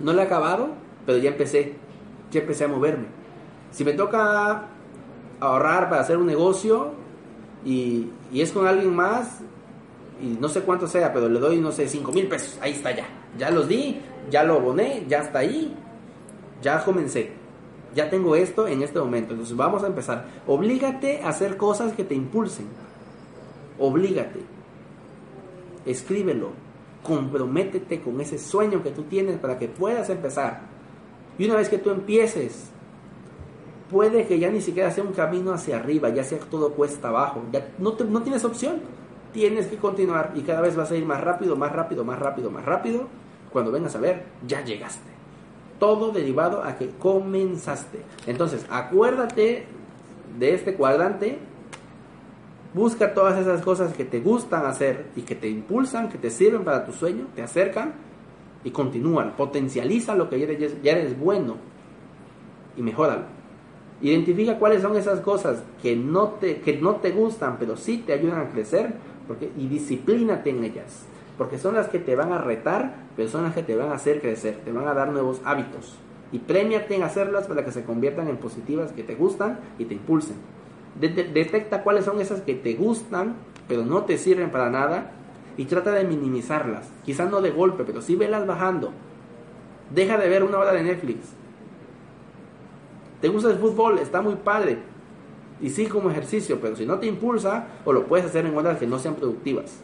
No 0.00 0.12
lo 0.12 0.20
he 0.20 0.24
acabado, 0.24 0.68
pero 1.04 1.18
ya 1.18 1.30
empecé. 1.30 1.74
Ya 2.30 2.40
empecé 2.40 2.64
a 2.64 2.68
moverme. 2.68 3.06
Si 3.72 3.84
me 3.84 3.94
toca 3.94 4.66
ahorrar 5.40 5.88
para 5.88 6.02
hacer 6.02 6.18
un 6.18 6.26
negocio 6.26 6.92
y, 7.64 8.10
es 8.32 8.52
con 8.52 8.66
alguien 8.66 8.94
más, 8.94 9.40
y 10.20 10.36
no 10.40 10.48
sé 10.48 10.60
cuánto 10.60 10.86
sea, 10.86 11.12
pero 11.12 11.28
le 11.28 11.40
doy, 11.40 11.58
no 11.58 11.72
sé, 11.72 11.88
5 11.88 12.12
mil 12.12 12.28
pesos. 12.28 12.58
Ahí 12.60 12.72
está 12.72 12.94
ya. 12.94 13.06
Ya 13.38 13.50
los 13.50 13.66
di, 13.66 14.00
ya 14.30 14.44
lo 14.44 14.54
aboné, 14.54 15.04
ya 15.08 15.18
está 15.18 15.40
ahí. 15.40 15.74
Ya 16.62 16.84
comencé. 16.84 17.32
Ya 17.94 18.08
tengo 18.08 18.36
esto 18.36 18.66
en 18.68 18.82
este 18.82 19.00
momento. 19.00 19.32
Entonces 19.32 19.56
vamos 19.56 19.82
a 19.82 19.86
empezar. 19.86 20.26
Oblígate 20.46 21.22
a 21.22 21.30
hacer 21.30 21.56
cosas 21.56 21.92
que 21.92 22.04
te 22.04 22.14
impulsen. 22.14 22.66
Oblígate. 23.78 24.40
Escríbelo. 25.86 26.50
Comprométete 27.02 28.00
con 28.00 28.20
ese 28.20 28.38
sueño 28.38 28.82
que 28.82 28.90
tú 28.90 29.04
tienes 29.04 29.38
para 29.38 29.58
que 29.58 29.66
puedas 29.66 30.08
empezar. 30.08 30.60
Y 31.38 31.46
una 31.46 31.56
vez 31.56 31.68
que 31.68 31.78
tú 31.78 31.90
empieces, 31.90 32.71
puede 33.92 34.26
que 34.26 34.38
ya 34.38 34.50
ni 34.50 34.60
siquiera 34.60 34.90
sea 34.90 35.04
un 35.04 35.12
camino 35.12 35.52
hacia 35.52 35.76
arriba, 35.76 36.08
ya 36.08 36.24
sea 36.24 36.38
todo 36.40 36.72
cuesta 36.72 37.08
abajo. 37.08 37.42
Ya 37.52 37.68
no, 37.78 37.92
te- 37.92 38.04
no 38.04 38.22
tienes 38.22 38.44
opción. 38.44 38.80
Tienes 39.32 39.66
que 39.68 39.76
continuar 39.76 40.32
y 40.34 40.40
cada 40.40 40.60
vez 40.62 40.74
vas 40.76 40.90
a 40.90 40.96
ir 40.96 41.06
más 41.06 41.20
rápido, 41.20 41.54
más 41.56 41.70
rápido, 41.72 42.04
más 42.04 42.18
rápido, 42.18 42.50
más 42.50 42.64
rápido. 42.64 43.06
Cuando 43.52 43.70
vengas 43.70 43.94
a 43.94 44.00
ver, 44.00 44.24
ya 44.46 44.64
llegaste. 44.64 45.10
Todo 45.78 46.10
derivado 46.10 46.62
a 46.64 46.76
que 46.76 46.88
comenzaste. 46.98 48.00
Entonces, 48.26 48.66
acuérdate 48.70 49.66
de 50.38 50.54
este 50.54 50.74
cuadrante. 50.74 51.38
Busca 52.74 53.12
todas 53.12 53.38
esas 53.38 53.60
cosas 53.62 53.92
que 53.92 54.04
te 54.06 54.20
gustan 54.20 54.64
hacer 54.64 55.06
y 55.14 55.22
que 55.22 55.34
te 55.34 55.48
impulsan, 55.48 56.08
que 56.08 56.16
te 56.16 56.30
sirven 56.30 56.64
para 56.64 56.86
tu 56.86 56.92
sueño, 56.92 57.26
te 57.34 57.42
acercan 57.42 57.92
y 58.64 58.70
continúan. 58.70 59.32
Potencializa 59.36 60.14
lo 60.14 60.30
que 60.30 60.38
ya 60.38 60.46
eres, 60.46 60.82
ya 60.82 60.92
eres 60.92 61.18
bueno 61.18 61.56
y 62.76 62.80
mejóralo. 62.82 63.41
Identifica 64.02 64.58
cuáles 64.58 64.82
son 64.82 64.96
esas 64.96 65.20
cosas 65.20 65.62
que 65.80 65.94
no 65.96 66.28
te, 66.40 66.60
que 66.60 66.76
no 66.78 66.96
te 66.96 67.12
gustan, 67.12 67.56
pero 67.58 67.76
sí 67.76 68.02
te 68.04 68.12
ayudan 68.12 68.40
a 68.40 68.48
crecer 68.50 68.94
porque, 69.28 69.50
y 69.56 69.68
disciplínate 69.68 70.50
en 70.50 70.64
ellas. 70.64 71.04
Porque 71.38 71.58
son 71.58 71.74
las 71.74 71.88
que 71.88 71.98
te 71.98 72.16
van 72.16 72.32
a 72.32 72.38
retar, 72.38 72.96
pero 73.16 73.28
son 73.28 73.44
las 73.44 73.54
que 73.54 73.62
te 73.62 73.76
van 73.76 73.90
a 73.90 73.94
hacer 73.94 74.20
crecer, 74.20 74.58
te 74.64 74.72
van 74.72 74.88
a 74.88 74.94
dar 74.94 75.10
nuevos 75.12 75.40
hábitos. 75.44 75.96
Y 76.32 76.38
premiate 76.40 76.94
en 76.96 77.02
hacerlas 77.04 77.46
para 77.46 77.64
que 77.64 77.70
se 77.72 77.84
conviertan 77.84 78.28
en 78.28 78.38
positivas, 78.38 78.92
que 78.92 79.02
te 79.04 79.14
gustan 79.14 79.60
y 79.78 79.84
te 79.84 79.94
impulsen. 79.94 80.36
De- 81.00 81.08
de- 81.08 81.24
detecta 81.24 81.82
cuáles 81.82 82.04
son 82.04 82.20
esas 82.20 82.40
que 82.40 82.54
te 82.54 82.74
gustan, 82.74 83.34
pero 83.68 83.84
no 83.84 84.02
te 84.04 84.18
sirven 84.18 84.50
para 84.50 84.68
nada, 84.68 85.12
y 85.56 85.66
trata 85.66 85.92
de 85.92 86.04
minimizarlas. 86.04 86.88
Quizás 87.04 87.30
no 87.30 87.40
de 87.40 87.50
golpe, 87.50 87.84
pero 87.84 88.02
sí 88.02 88.16
velas 88.16 88.46
bajando. 88.46 88.92
Deja 89.94 90.16
de 90.18 90.28
ver 90.28 90.42
una 90.42 90.58
hora 90.58 90.72
de 90.72 90.82
Netflix. 90.82 91.18
¿Te 93.22 93.28
gusta 93.28 93.50
el 93.50 93.58
fútbol? 93.58 94.00
Está 94.00 94.20
muy 94.20 94.34
padre. 94.34 94.78
Y 95.60 95.70
sí 95.70 95.86
como 95.86 96.10
ejercicio, 96.10 96.58
pero 96.60 96.74
si 96.74 96.84
no 96.84 96.98
te 96.98 97.06
impulsa, 97.06 97.68
o 97.84 97.92
lo 97.92 98.04
puedes 98.06 98.26
hacer 98.26 98.44
en 98.44 98.56
horas 98.56 98.78
que 98.78 98.86
no 98.88 98.98
sean 98.98 99.14
productivas. 99.14 99.80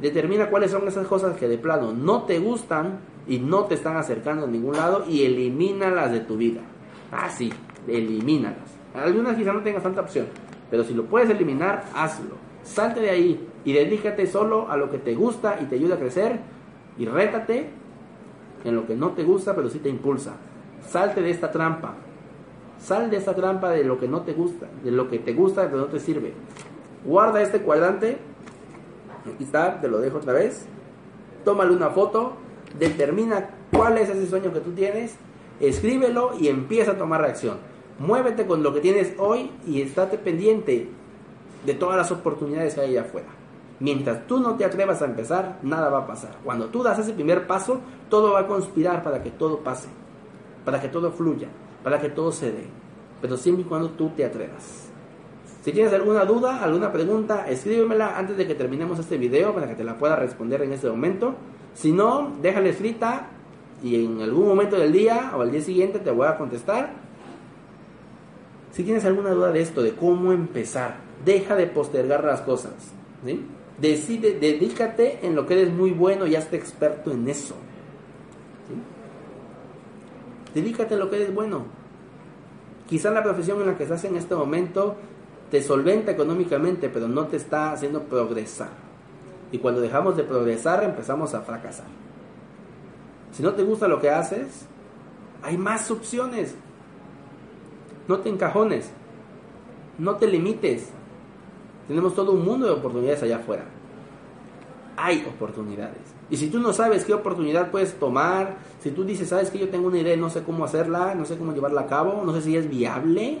Determina 0.00 0.48
cuáles 0.48 0.70
son 0.70 0.88
esas 0.88 1.06
cosas 1.06 1.36
que 1.36 1.48
de 1.48 1.58
plano 1.58 1.92
no 1.92 2.22
te 2.22 2.38
gustan 2.38 3.00
y 3.28 3.38
no 3.38 3.64
te 3.64 3.74
están 3.74 3.98
acercando 3.98 4.46
a 4.46 4.48
ningún 4.48 4.74
lado 4.74 5.04
y 5.06 5.24
elimínalas 5.24 6.12
de 6.12 6.20
tu 6.20 6.38
vida. 6.38 6.62
Ah, 7.12 7.28
sí, 7.28 7.52
elimínalas. 7.86 8.70
Algunas 8.94 9.36
quizás 9.36 9.52
no 9.52 9.60
tengas 9.60 9.82
tanta 9.82 10.00
opción, 10.00 10.26
pero 10.70 10.82
si 10.82 10.94
lo 10.94 11.04
puedes 11.04 11.28
eliminar, 11.28 11.84
hazlo. 11.94 12.36
Salte 12.62 13.00
de 13.00 13.10
ahí 13.10 13.48
y 13.66 13.74
dedícate 13.74 14.26
solo 14.26 14.70
a 14.70 14.78
lo 14.78 14.90
que 14.90 14.96
te 14.96 15.14
gusta 15.14 15.58
y 15.60 15.66
te 15.66 15.74
ayuda 15.74 15.96
a 15.96 15.98
crecer 15.98 16.40
y 16.98 17.04
rétate 17.04 17.68
en 18.64 18.74
lo 18.74 18.86
que 18.86 18.96
no 18.96 19.10
te 19.10 19.24
gusta, 19.24 19.54
pero 19.54 19.68
sí 19.68 19.78
te 19.78 19.90
impulsa. 19.90 20.36
Salte 20.88 21.20
de 21.20 21.30
esta 21.30 21.50
trampa. 21.50 21.96
Sal 22.82 23.10
de 23.10 23.18
esta 23.18 23.34
trampa 23.34 23.70
de 23.70 23.84
lo 23.84 23.98
que 23.98 24.08
no 24.08 24.22
te 24.22 24.32
gusta, 24.32 24.66
de 24.82 24.90
lo 24.90 25.08
que 25.08 25.18
te 25.18 25.34
gusta, 25.34 25.66
pero 25.66 25.78
no 25.78 25.86
te 25.86 26.00
sirve. 26.00 26.32
Guarda 27.04 27.42
este 27.42 27.60
cuadrante. 27.60 28.18
Aquí 29.32 29.44
está, 29.44 29.80
te 29.80 29.88
lo 29.88 29.98
dejo 29.98 30.18
otra 30.18 30.32
vez. 30.32 30.66
Tómale 31.44 31.72
una 31.72 31.90
foto, 31.90 32.34
determina 32.78 33.50
cuál 33.72 33.98
es 33.98 34.08
ese 34.08 34.26
sueño 34.26 34.52
que 34.52 34.60
tú 34.60 34.72
tienes, 34.72 35.16
escríbelo 35.60 36.32
y 36.38 36.48
empieza 36.48 36.92
a 36.92 36.98
tomar 36.98 37.20
reacción. 37.20 37.58
Muévete 37.98 38.46
con 38.46 38.62
lo 38.62 38.72
que 38.72 38.80
tienes 38.80 39.14
hoy 39.18 39.50
y 39.66 39.82
estate 39.82 40.16
pendiente 40.16 40.88
de 41.64 41.74
todas 41.74 41.96
las 41.96 42.10
oportunidades 42.10 42.74
que 42.74 42.80
hay 42.80 42.90
allá 42.90 43.02
afuera. 43.02 43.28
Mientras 43.78 44.26
tú 44.26 44.40
no 44.40 44.56
te 44.56 44.64
atrevas 44.64 45.00
a 45.02 45.06
empezar, 45.06 45.58
nada 45.62 45.88
va 45.88 46.00
a 46.00 46.06
pasar. 46.06 46.36
Cuando 46.44 46.66
tú 46.66 46.82
das 46.82 46.98
ese 46.98 47.12
primer 47.12 47.46
paso, 47.46 47.80
todo 48.08 48.32
va 48.32 48.40
a 48.40 48.46
conspirar 48.46 49.02
para 49.02 49.22
que 49.22 49.30
todo 49.30 49.60
pase, 49.60 49.88
para 50.64 50.80
que 50.80 50.88
todo 50.88 51.10
fluya, 51.12 51.48
para 51.82 52.00
que 52.00 52.08
todo 52.08 52.32
se 52.32 52.52
dé. 52.52 52.64
Pero 53.20 53.36
siempre 53.36 53.62
y 53.62 53.66
cuando 53.66 53.90
tú 53.90 54.10
te 54.10 54.24
atrevas. 54.24 54.90
Si 55.62 55.72
tienes 55.72 55.92
alguna 55.92 56.24
duda, 56.24 56.62
alguna 56.64 56.90
pregunta, 56.90 57.46
escríbemela 57.48 58.18
antes 58.18 58.36
de 58.38 58.46
que 58.46 58.54
terminemos 58.54 58.98
este 58.98 59.18
video 59.18 59.54
para 59.54 59.68
que 59.68 59.74
te 59.74 59.84
la 59.84 59.98
pueda 59.98 60.16
responder 60.16 60.62
en 60.62 60.72
este 60.72 60.88
momento. 60.88 61.34
Si 61.74 61.92
no, 61.92 62.32
déjala 62.40 62.70
escrita 62.70 63.28
y 63.82 64.04
en 64.04 64.22
algún 64.22 64.48
momento 64.48 64.76
del 64.76 64.92
día 64.92 65.32
o 65.36 65.42
al 65.42 65.50
día 65.50 65.60
siguiente 65.60 65.98
te 65.98 66.10
voy 66.10 66.26
a 66.26 66.38
contestar. 66.38 66.90
Si 68.72 68.84
tienes 68.84 69.04
alguna 69.04 69.30
duda 69.30 69.52
de 69.52 69.60
esto, 69.60 69.82
de 69.82 69.92
cómo 69.92 70.32
empezar, 70.32 70.96
deja 71.24 71.56
de 71.56 71.66
postergar 71.66 72.24
las 72.24 72.40
cosas. 72.40 72.72
¿sí? 73.26 73.44
Decide, 73.78 74.38
dedícate 74.40 75.26
en 75.26 75.34
lo 75.34 75.46
que 75.46 75.60
eres 75.60 75.72
muy 75.72 75.90
bueno 75.90 76.26
y 76.26 76.36
hazte 76.36 76.56
experto 76.56 77.10
en 77.10 77.28
eso. 77.28 77.54
Dedícate 80.54 80.94
en 80.94 81.00
lo 81.00 81.10
que 81.10 81.16
eres 81.16 81.34
bueno. 81.34 81.64
Quizás 82.88 83.12
la 83.12 83.22
profesión 83.22 83.60
en 83.60 83.68
la 83.68 83.76
que 83.76 83.84
estás 83.84 84.04
en 84.04 84.16
este 84.16 84.34
momento 84.34 84.96
te 85.50 85.62
solventa 85.62 86.12
económicamente, 86.12 86.88
pero 86.88 87.08
no 87.08 87.26
te 87.26 87.36
está 87.36 87.72
haciendo 87.72 88.02
progresar. 88.04 88.70
Y 89.52 89.58
cuando 89.58 89.80
dejamos 89.80 90.16
de 90.16 90.24
progresar, 90.24 90.84
empezamos 90.84 91.34
a 91.34 91.40
fracasar. 91.40 91.86
Si 93.32 93.42
no 93.42 93.54
te 93.54 93.62
gusta 93.62 93.88
lo 93.88 94.00
que 94.00 94.10
haces, 94.10 94.66
hay 95.42 95.56
más 95.56 95.90
opciones. 95.90 96.54
No 98.08 98.18
te 98.18 98.28
encajones. 98.28 98.90
No 99.98 100.16
te 100.16 100.26
limites. 100.26 100.90
Tenemos 101.88 102.14
todo 102.14 102.32
un 102.32 102.44
mundo 102.44 102.66
de 102.66 102.72
oportunidades 102.72 103.22
allá 103.22 103.36
afuera. 103.36 103.64
Hay 105.02 105.24
oportunidades. 105.26 105.96
Y 106.28 106.36
si 106.36 106.48
tú 106.48 106.60
no 106.60 106.74
sabes 106.74 107.06
qué 107.06 107.14
oportunidad 107.14 107.70
puedes 107.70 107.98
tomar, 107.98 108.58
si 108.82 108.90
tú 108.90 109.04
dices, 109.04 109.30
sabes 109.30 109.50
que 109.50 109.58
yo 109.58 109.70
tengo 109.70 109.88
una 109.88 109.98
idea, 109.98 110.14
no 110.16 110.28
sé 110.28 110.42
cómo 110.42 110.62
hacerla, 110.64 111.14
no 111.14 111.24
sé 111.24 111.38
cómo 111.38 111.54
llevarla 111.54 111.82
a 111.82 111.86
cabo, 111.86 112.22
no 112.24 112.34
sé 112.34 112.42
si 112.42 112.54
es 112.54 112.68
viable, 112.68 113.38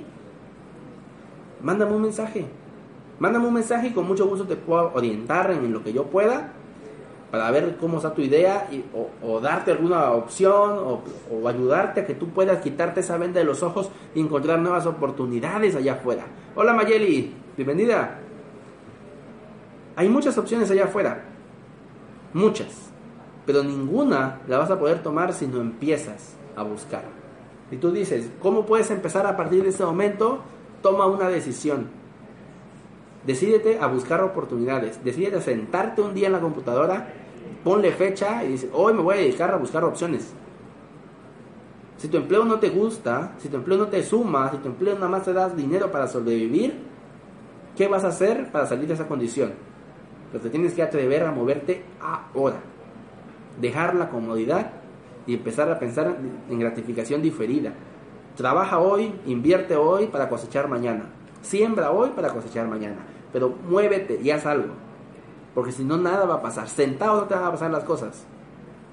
mándame 1.62 1.92
un 1.92 2.02
mensaje. 2.02 2.46
Mándame 3.18 3.46
un 3.46 3.54
mensaje 3.54 3.88
y 3.88 3.90
con 3.92 4.06
mucho 4.06 4.26
gusto 4.26 4.46
te 4.46 4.56
puedo 4.56 4.90
orientar 4.94 5.50
en 5.50 5.70
lo 5.70 5.84
que 5.84 5.92
yo 5.92 6.04
pueda 6.04 6.52
para 7.30 7.50
ver 7.50 7.76
cómo 7.78 7.98
está 7.98 8.14
tu 8.14 8.22
idea 8.22 8.66
y, 8.72 8.82
o, 9.22 9.38
darte 9.40 9.70
alguna 9.70 10.12
opción 10.12 10.78
o, 10.78 11.02
o 11.30 11.46
ayudarte 11.46 12.00
a 12.00 12.06
que 12.06 12.14
tú 12.14 12.30
puedas 12.30 12.60
quitarte 12.62 13.00
esa 13.00 13.18
venda 13.18 13.38
de 13.38 13.44
los 13.44 13.62
ojos 13.62 13.90
y 14.14 14.20
encontrar 14.20 14.58
nuevas 14.58 14.86
oportunidades 14.86 15.76
allá 15.76 15.92
afuera. 15.92 16.24
Hola 16.56 16.72
Mayeli, 16.72 17.34
bienvenida. 17.56 18.18
Hay 19.94 20.08
muchas 20.08 20.38
opciones 20.38 20.70
allá 20.70 20.84
afuera, 20.84 21.22
muchas, 22.32 22.90
pero 23.46 23.62
ninguna 23.62 24.40
la 24.48 24.58
vas 24.58 24.70
a 24.70 24.78
poder 24.78 25.02
tomar 25.02 25.32
si 25.32 25.46
no 25.46 25.60
empiezas 25.60 26.34
a 26.56 26.62
buscar. 26.62 27.02
Si 27.70 27.76
tú 27.76 27.92
dices, 27.92 28.30
¿cómo 28.40 28.66
puedes 28.66 28.90
empezar 28.90 29.26
a 29.26 29.36
partir 29.36 29.62
de 29.62 29.70
ese 29.70 29.84
momento? 29.84 30.40
Toma 30.82 31.06
una 31.06 31.28
decisión. 31.28 31.88
Decídete 33.26 33.78
a 33.78 33.86
buscar 33.86 34.22
oportunidades. 34.22 35.04
Decídete 35.04 35.36
a 35.36 35.40
sentarte 35.40 36.02
un 36.02 36.14
día 36.14 36.26
en 36.26 36.32
la 36.32 36.40
computadora, 36.40 37.12
ponle 37.62 37.92
fecha 37.92 38.44
y 38.44 38.48
dice, 38.52 38.70
hoy 38.72 38.94
me 38.94 39.02
voy 39.02 39.14
a 39.14 39.18
dedicar 39.18 39.52
a 39.52 39.56
buscar 39.56 39.84
opciones. 39.84 40.32
Si 41.98 42.08
tu 42.08 42.16
empleo 42.16 42.44
no 42.44 42.58
te 42.58 42.70
gusta, 42.70 43.34
si 43.38 43.48
tu 43.48 43.56
empleo 43.56 43.76
no 43.76 43.88
te 43.88 44.02
suma, 44.02 44.50
si 44.50 44.56
tu 44.56 44.68
empleo 44.68 44.94
nada 44.94 45.08
más 45.08 45.24
te 45.24 45.34
das 45.34 45.54
dinero 45.54 45.90
para 45.92 46.08
sobrevivir, 46.08 46.78
¿qué 47.76 47.88
vas 47.88 48.04
a 48.04 48.08
hacer 48.08 48.50
para 48.50 48.66
salir 48.66 48.88
de 48.88 48.94
esa 48.94 49.06
condición? 49.06 49.52
Pero 50.30 50.42
te 50.42 50.50
tienes 50.50 50.74
que 50.74 50.82
atrever 50.82 51.24
a 51.24 51.32
moverte 51.32 51.82
ahora. 52.00 52.60
Dejar 53.60 53.94
la 53.94 54.08
comodidad 54.08 54.70
y 55.26 55.34
empezar 55.34 55.70
a 55.70 55.78
pensar 55.78 56.16
en 56.48 56.58
gratificación 56.58 57.22
diferida. 57.22 57.72
Trabaja 58.36 58.78
hoy, 58.78 59.12
invierte 59.26 59.76
hoy 59.76 60.06
para 60.06 60.28
cosechar 60.28 60.68
mañana. 60.68 61.06
Siembra 61.42 61.90
hoy 61.90 62.10
para 62.10 62.30
cosechar 62.30 62.68
mañana. 62.68 62.96
Pero 63.32 63.54
muévete 63.68 64.20
y 64.22 64.30
haz 64.30 64.46
algo. 64.46 64.74
Porque 65.54 65.72
si 65.72 65.84
no, 65.84 65.96
nada 65.96 66.26
va 66.26 66.34
a 66.34 66.42
pasar. 66.42 66.68
Sentado 66.68 67.22
no 67.22 67.26
te 67.26 67.34
van 67.34 67.44
a 67.44 67.50
pasar 67.50 67.70
las 67.70 67.84
cosas. 67.84 68.24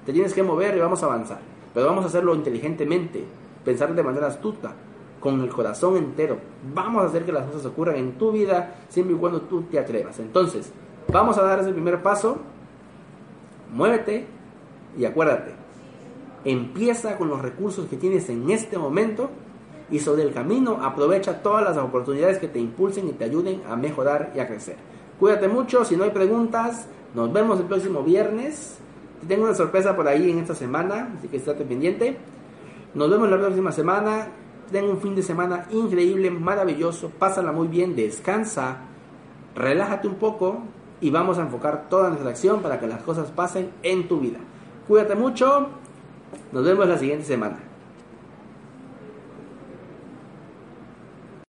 Te 0.04 0.12
tienes 0.12 0.34
que 0.34 0.42
mover 0.42 0.76
y 0.76 0.80
vamos 0.80 1.02
a 1.02 1.06
avanzar. 1.06 1.38
Pero 1.72 1.86
vamos 1.86 2.04
a 2.04 2.08
hacerlo 2.08 2.34
inteligentemente, 2.34 3.24
pensar 3.64 3.94
de 3.94 4.02
manera 4.02 4.26
astuta, 4.26 4.72
con 5.20 5.40
el 5.40 5.50
corazón 5.50 5.96
entero. 5.96 6.38
Vamos 6.74 7.04
a 7.04 7.06
hacer 7.06 7.24
que 7.24 7.32
las 7.32 7.46
cosas 7.46 7.66
ocurran 7.66 7.96
en 7.96 8.12
tu 8.12 8.32
vida 8.32 8.74
siempre 8.88 9.14
y 9.14 9.18
cuando 9.18 9.42
tú 9.42 9.62
te 9.62 9.78
atrevas. 9.78 10.18
Entonces, 10.18 10.72
vamos 11.12 11.38
a 11.38 11.42
dar 11.42 11.60
ese 11.60 11.72
primer 11.72 12.02
paso. 12.02 12.38
Muévete 13.72 14.26
y 14.96 15.04
acuérdate. 15.04 15.52
Empieza 16.44 17.16
con 17.16 17.28
los 17.28 17.42
recursos 17.42 17.86
que 17.86 17.96
tienes 17.96 18.28
en 18.28 18.50
este 18.50 18.78
momento 18.78 19.30
y 19.90 19.98
sobre 19.98 20.22
el 20.22 20.32
camino 20.32 20.78
aprovecha 20.82 21.42
todas 21.42 21.64
las 21.64 21.76
oportunidades 21.76 22.38
que 22.38 22.48
te 22.48 22.58
impulsen 22.58 23.08
y 23.08 23.12
te 23.12 23.24
ayuden 23.24 23.62
a 23.68 23.76
mejorar 23.76 24.32
y 24.34 24.40
a 24.40 24.46
crecer. 24.46 24.76
Cuídate 25.18 25.48
mucho, 25.48 25.84
si 25.84 25.96
no 25.96 26.04
hay 26.04 26.10
preguntas, 26.10 26.86
nos 27.14 27.32
vemos 27.32 27.58
el 27.58 27.66
próximo 27.66 28.02
viernes. 28.02 28.78
Tengo 29.26 29.44
una 29.44 29.54
sorpresa 29.54 29.96
por 29.96 30.06
ahí 30.06 30.30
en 30.30 30.38
esta 30.38 30.54
semana, 30.54 31.12
así 31.18 31.28
que 31.28 31.38
estate 31.38 31.64
pendiente. 31.64 32.16
Nos 32.94 33.10
vemos 33.10 33.28
la 33.28 33.38
próxima 33.38 33.72
semana. 33.72 34.28
Ten 34.70 34.84
un 34.84 35.00
fin 35.00 35.14
de 35.14 35.22
semana 35.22 35.66
increíble, 35.70 36.30
maravilloso. 36.30 37.10
Pásala 37.18 37.52
muy 37.52 37.68
bien, 37.68 37.96
descansa, 37.96 38.82
relájate 39.56 40.06
un 40.06 40.16
poco 40.16 40.62
y 41.00 41.10
vamos 41.10 41.38
a 41.38 41.42
enfocar 41.42 41.88
toda 41.88 42.08
nuestra 42.08 42.30
acción 42.30 42.60
para 42.60 42.80
que 42.80 42.86
las 42.86 43.02
cosas 43.02 43.30
pasen 43.30 43.70
en 43.82 44.08
tu 44.08 44.20
vida. 44.20 44.38
Cuídate 44.86 45.14
mucho. 45.14 45.68
Nos 46.52 46.64
vemos 46.64 46.88
la 46.88 46.98
siguiente 46.98 47.24
semana. 47.24 47.67